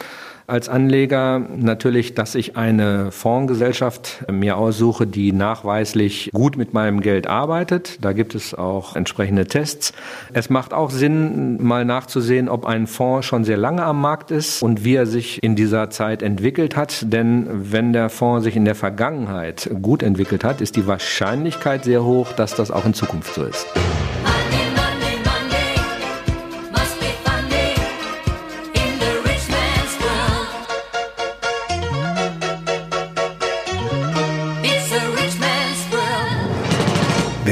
[0.52, 7.26] als Anleger natürlich, dass ich eine Fondsgesellschaft mir aussuche, die nachweislich gut mit meinem Geld
[7.26, 8.04] arbeitet.
[8.04, 9.94] Da gibt es auch entsprechende Tests.
[10.34, 14.62] Es macht auch Sinn, mal nachzusehen, ob ein Fonds schon sehr lange am Markt ist
[14.62, 17.12] und wie er sich in dieser Zeit entwickelt hat.
[17.14, 22.04] Denn wenn der Fonds sich in der Vergangenheit gut entwickelt hat, ist die Wahrscheinlichkeit sehr
[22.04, 23.68] hoch, dass das auch in Zukunft so ist.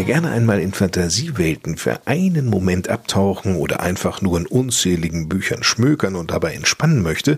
[0.09, 6.15] Gerne einmal in Fantasiewelten für einen Moment abtauchen oder einfach nur in unzähligen Büchern schmökern
[6.15, 7.37] und dabei entspannen möchte,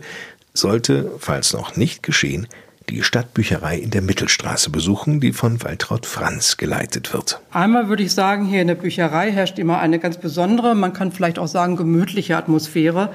[0.53, 2.47] sollte, falls noch nicht geschehen,
[2.88, 7.41] die Stadtbücherei in der Mittelstraße besuchen, die von Waltraud Franz geleitet wird.
[7.51, 11.11] Einmal würde ich sagen, hier in der Bücherei herrscht immer eine ganz besondere, man kann
[11.11, 13.11] vielleicht auch sagen gemütliche Atmosphäre.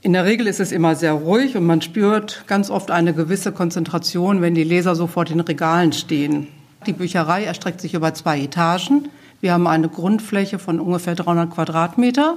[0.00, 3.52] In der Regel ist es immer sehr ruhig und man spürt ganz oft eine gewisse
[3.52, 6.48] Konzentration, wenn die Leser so vor den Regalen stehen.
[6.86, 9.08] Die Bücherei erstreckt sich über zwei Etagen.
[9.40, 12.36] Wir haben eine Grundfläche von ungefähr 300 Quadratmeter.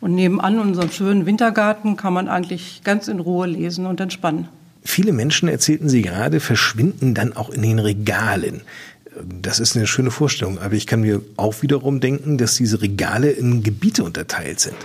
[0.00, 4.48] Und nebenan unserem schönen Wintergarten kann man eigentlich ganz in Ruhe lesen und entspannen.
[4.82, 8.62] Viele Menschen, erzählten Sie gerade, verschwinden dann auch in den Regalen.
[9.42, 13.30] Das ist eine schöne Vorstellung, aber ich kann mir auch wiederum denken, dass diese Regale
[13.30, 14.76] in Gebiete unterteilt sind.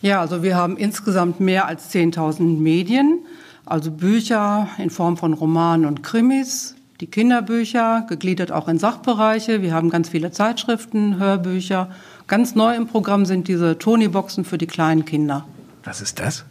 [0.00, 3.18] Ja, also wir haben insgesamt mehr als 10.000 Medien,
[3.66, 9.62] also Bücher in Form von Romanen und Krimis, die Kinderbücher, gegliedert auch in Sachbereiche.
[9.62, 11.90] Wir haben ganz viele Zeitschriften, Hörbücher.
[12.26, 15.46] Ganz neu im Programm sind diese Tony-Boxen für die kleinen Kinder.
[15.84, 16.44] Was ist das?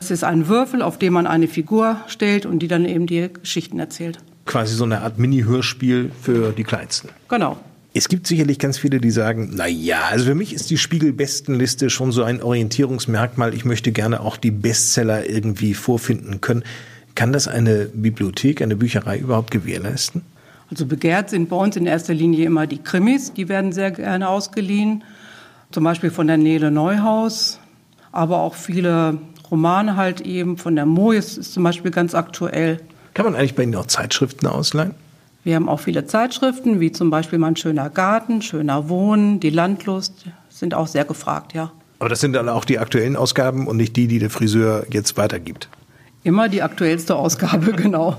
[0.00, 3.30] Es ist ein Würfel, auf dem man eine Figur stellt und die dann eben die
[3.32, 4.18] Geschichten erzählt.
[4.46, 7.10] Quasi so eine Art Mini-Hörspiel für die Kleinsten.
[7.28, 7.58] Genau.
[7.92, 11.90] Es gibt sicherlich ganz viele, die sagen, na ja, also für mich ist die Spiegel-Bestenliste
[11.90, 13.52] schon so ein Orientierungsmerkmal.
[13.52, 16.62] Ich möchte gerne auch die Bestseller irgendwie vorfinden können.
[17.20, 20.22] Kann das eine Bibliothek, eine Bücherei überhaupt gewährleisten?
[20.70, 24.26] Also begehrt sind bei uns in erster Linie immer die Krimis, die werden sehr gerne
[24.26, 25.04] ausgeliehen,
[25.70, 27.60] zum Beispiel von der Nele Neuhaus,
[28.10, 29.18] aber auch viele
[29.50, 32.80] Romane halt eben, von der Mojes ist zum Beispiel ganz aktuell.
[33.12, 34.94] Kann man eigentlich bei Ihnen auch Zeitschriften ausleihen?
[35.44, 40.24] Wir haben auch viele Zeitschriften, wie zum Beispiel Mein schöner Garten, Schöner Wohnen, Die Landlust,
[40.48, 41.70] sind auch sehr gefragt, ja.
[41.98, 45.18] Aber das sind dann auch die aktuellen Ausgaben und nicht die, die der Friseur jetzt
[45.18, 45.68] weitergibt.
[46.22, 48.16] Immer die aktuellste Ausgabe, genau.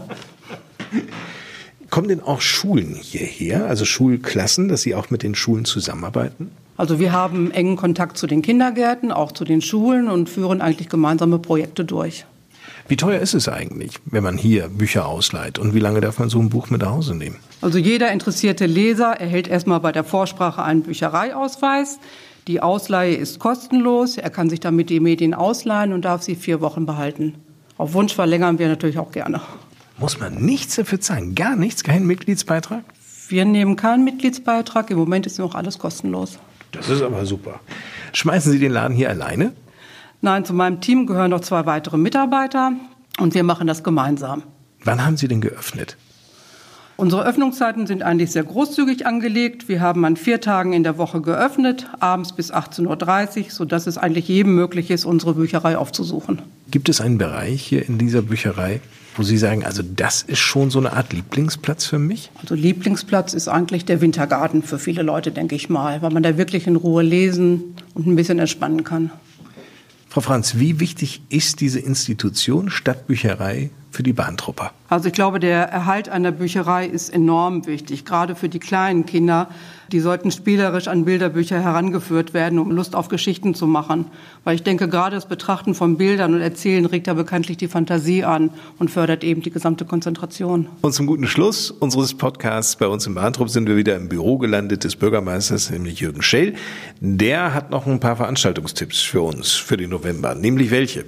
[1.89, 6.51] Kommen denn auch Schulen hierher, also Schulklassen, dass Sie auch mit den Schulen zusammenarbeiten?
[6.77, 10.89] Also wir haben engen Kontakt zu den Kindergärten, auch zu den Schulen und führen eigentlich
[10.89, 12.25] gemeinsame Projekte durch.
[12.87, 15.59] Wie teuer ist es eigentlich, wenn man hier Bücher ausleiht?
[15.59, 17.37] Und wie lange darf man so ein Buch mit nach Hause nehmen?
[17.61, 21.99] Also jeder interessierte Leser erhält erstmal bei der Vorsprache einen Büchereiausweis.
[22.47, 24.17] Die Ausleihe ist kostenlos.
[24.17, 27.35] Er kann sich damit die Medien ausleihen und darf sie vier Wochen behalten.
[27.81, 29.41] Auf Wunsch verlängern wir natürlich auch gerne.
[29.97, 31.33] Muss man nichts dafür zahlen?
[31.33, 31.83] Gar nichts?
[31.83, 32.83] Keinen Mitgliedsbeitrag?
[33.27, 34.91] Wir nehmen keinen Mitgliedsbeitrag.
[34.91, 36.37] Im Moment ist noch alles kostenlos.
[36.73, 37.59] Das ist aber super.
[38.13, 39.53] Schmeißen Sie den Laden hier alleine?
[40.21, 42.73] Nein, zu meinem Team gehören noch zwei weitere Mitarbeiter
[43.19, 44.43] und wir machen das gemeinsam.
[44.83, 45.97] Wann haben Sie denn geöffnet?
[46.97, 49.67] Unsere Öffnungszeiten sind eigentlich sehr großzügig angelegt.
[49.67, 53.97] Wir haben an vier Tagen in der Woche geöffnet, abends bis 18.30 Uhr, sodass es
[53.97, 56.43] eigentlich jedem möglich ist, unsere Bücherei aufzusuchen.
[56.71, 58.79] Gibt es einen Bereich hier in dieser Bücherei,
[59.17, 62.31] wo Sie sagen, also das ist schon so eine Art Lieblingsplatz für mich?
[62.41, 66.37] Also Lieblingsplatz ist eigentlich der Wintergarten für viele Leute, denke ich mal, weil man da
[66.37, 69.11] wirklich in Ruhe lesen und ein bisschen entspannen kann.
[70.07, 74.71] Frau Franz, wie wichtig ist diese Institution Stadtbücherei für die Bahntrupper?
[74.89, 79.47] Also ich glaube, der Erhalt einer Bücherei ist enorm wichtig, gerade für die kleinen Kinder.
[79.91, 84.05] Die sollten spielerisch an Bilderbücher herangeführt werden, um Lust auf Geschichten zu machen.
[84.45, 88.23] Weil ich denke, gerade das Betrachten von Bildern und Erzählen regt ja bekanntlich die Fantasie
[88.23, 90.67] an und fördert eben die gesamte Konzentration.
[90.81, 94.37] Und zum guten Schluss unseres Podcasts bei uns im Bahntrupp sind wir wieder im Büro
[94.37, 96.55] gelandet des Bürgermeisters, nämlich Jürgen Schell.
[97.01, 100.35] Der hat noch ein paar Veranstaltungstipps für uns für den November.
[100.35, 101.05] Nämlich welche?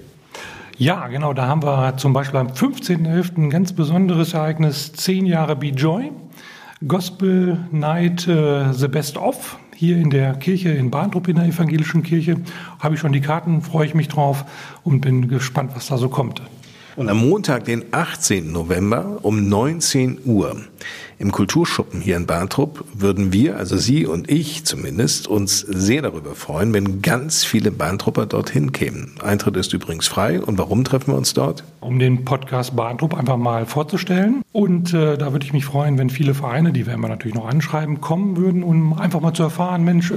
[0.77, 1.33] Ja, genau.
[1.33, 3.37] Da haben wir zum Beispiel am 15.11.
[3.37, 6.11] ein ganz besonderes Ereignis, zehn Jahre Be Joy.
[6.87, 12.03] Gospel Night äh, The Best Of hier in der Kirche in Bahntrupp in der evangelischen
[12.03, 12.37] Kirche.
[12.79, 14.45] Habe ich schon die Karten, freue ich mich drauf
[14.83, 16.41] und bin gespannt, was da so kommt.
[16.95, 18.51] Und am Montag, den 18.
[18.51, 20.57] November um 19 Uhr
[21.23, 26.35] im Kulturschuppen hier in Bahntrupp würden wir, also Sie und ich zumindest, uns sehr darüber
[26.35, 29.13] freuen, wenn ganz viele Bahntrupper dorthin kämen.
[29.23, 30.41] Eintritt ist übrigens frei.
[30.41, 31.63] Und warum treffen wir uns dort?
[31.79, 34.41] Um den Podcast Bahntrupp einfach mal vorzustellen.
[34.51, 37.47] Und äh, da würde ich mich freuen, wenn viele Vereine, die werden wir natürlich noch
[37.47, 40.15] anschreiben, kommen würden, um einfach mal zu erfahren, Mensch, äh,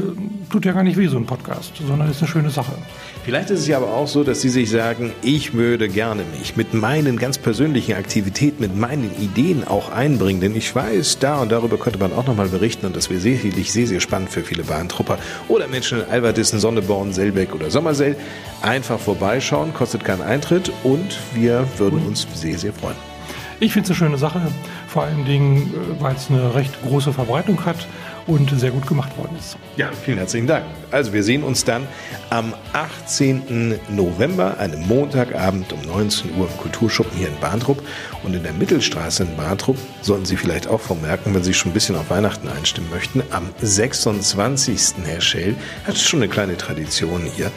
[0.50, 2.72] tut ja gar nicht weh so ein Podcast, sondern ist eine schöne Sache.
[3.24, 6.56] Vielleicht ist es ja aber auch so, dass Sie sich sagen, ich würde gerne mich
[6.56, 11.52] mit meinen ganz persönlichen Aktivitäten, mit meinen Ideen auch einbringen, denn ich weiß, da und
[11.52, 14.64] darüber könnte man auch nochmal berichten und das wäre sicherlich sehr, sehr spannend für viele
[14.64, 18.16] Bahntrupper oder Menschen in Alverdissen, Sonneborn, Selbeck oder Sommersell.
[18.62, 22.96] Einfach vorbeischauen, kostet keinen Eintritt und wir würden uns sehr, sehr freuen.
[23.58, 24.42] Ich finde es eine schöne Sache,
[24.86, 27.86] vor allen Dingen, äh, weil es eine recht große Verbreitung hat
[28.26, 29.56] und sehr gut gemacht worden ist.
[29.76, 30.64] Ja, vielen herzlichen Dank.
[30.90, 31.86] Also wir sehen uns dann
[32.30, 33.78] am 18.
[33.88, 37.82] November, einem Montagabend um 19 Uhr im Kulturschuppen hier in Bahntrupp
[38.22, 41.74] und in der Mittelstraße in Bahntrupp sollten Sie vielleicht auch vermerken, wenn Sie schon ein
[41.74, 44.94] bisschen auf Weihnachten einstimmen möchten, am 26.
[45.04, 45.54] Herr Schell
[45.86, 47.50] hat schon eine kleine Tradition hier.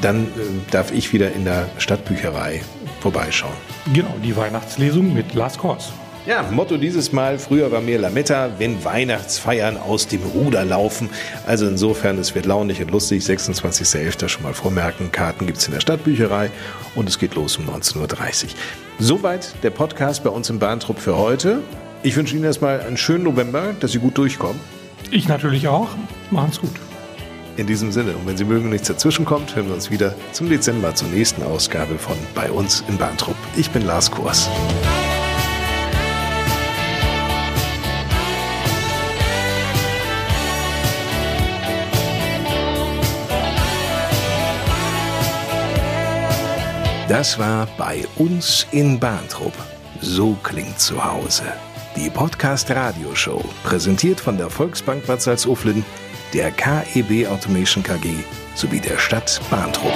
[0.00, 0.28] Dann äh,
[0.70, 2.62] darf ich wieder in der Stadtbücherei
[3.00, 3.54] vorbeischauen.
[3.92, 5.92] Genau, die Weihnachtslesung mit Lars Kors.
[6.26, 11.08] Ja, Motto dieses Mal, früher war mir Lametta, wenn Weihnachtsfeiern aus dem Ruder laufen.
[11.46, 13.22] Also insofern, es wird launig und lustig.
[13.22, 14.28] 26.11.
[14.28, 15.10] schon mal vormerken.
[15.10, 16.50] Karten gibt es in der Stadtbücherei
[16.94, 18.50] und es geht los um 19.30 Uhr.
[18.98, 21.62] Soweit der Podcast bei uns im Bahntrupp für heute.
[22.02, 24.60] Ich wünsche Ihnen erstmal einen schönen November, dass Sie gut durchkommen.
[25.10, 25.88] Ich natürlich auch.
[26.30, 26.72] Machen's gut.
[27.56, 30.48] In diesem Sinne, und wenn Sie mögen, nichts dazwischen kommt, hören wir uns wieder zum
[30.48, 33.36] Dezember zur nächsten Ausgabe von Bei uns in Bahntrupp.
[33.56, 34.48] Ich bin Lars Kurs.
[47.08, 49.54] Das war bei uns in Bahntrupp.
[50.02, 51.44] So klingt zu Hause.
[51.96, 55.86] Die Podcast Radioshow, präsentiert von der Volksbank Bad Salzuflen,
[56.34, 58.10] der KEB Automation KG
[58.54, 59.94] sowie der Stadt Bahntrupp.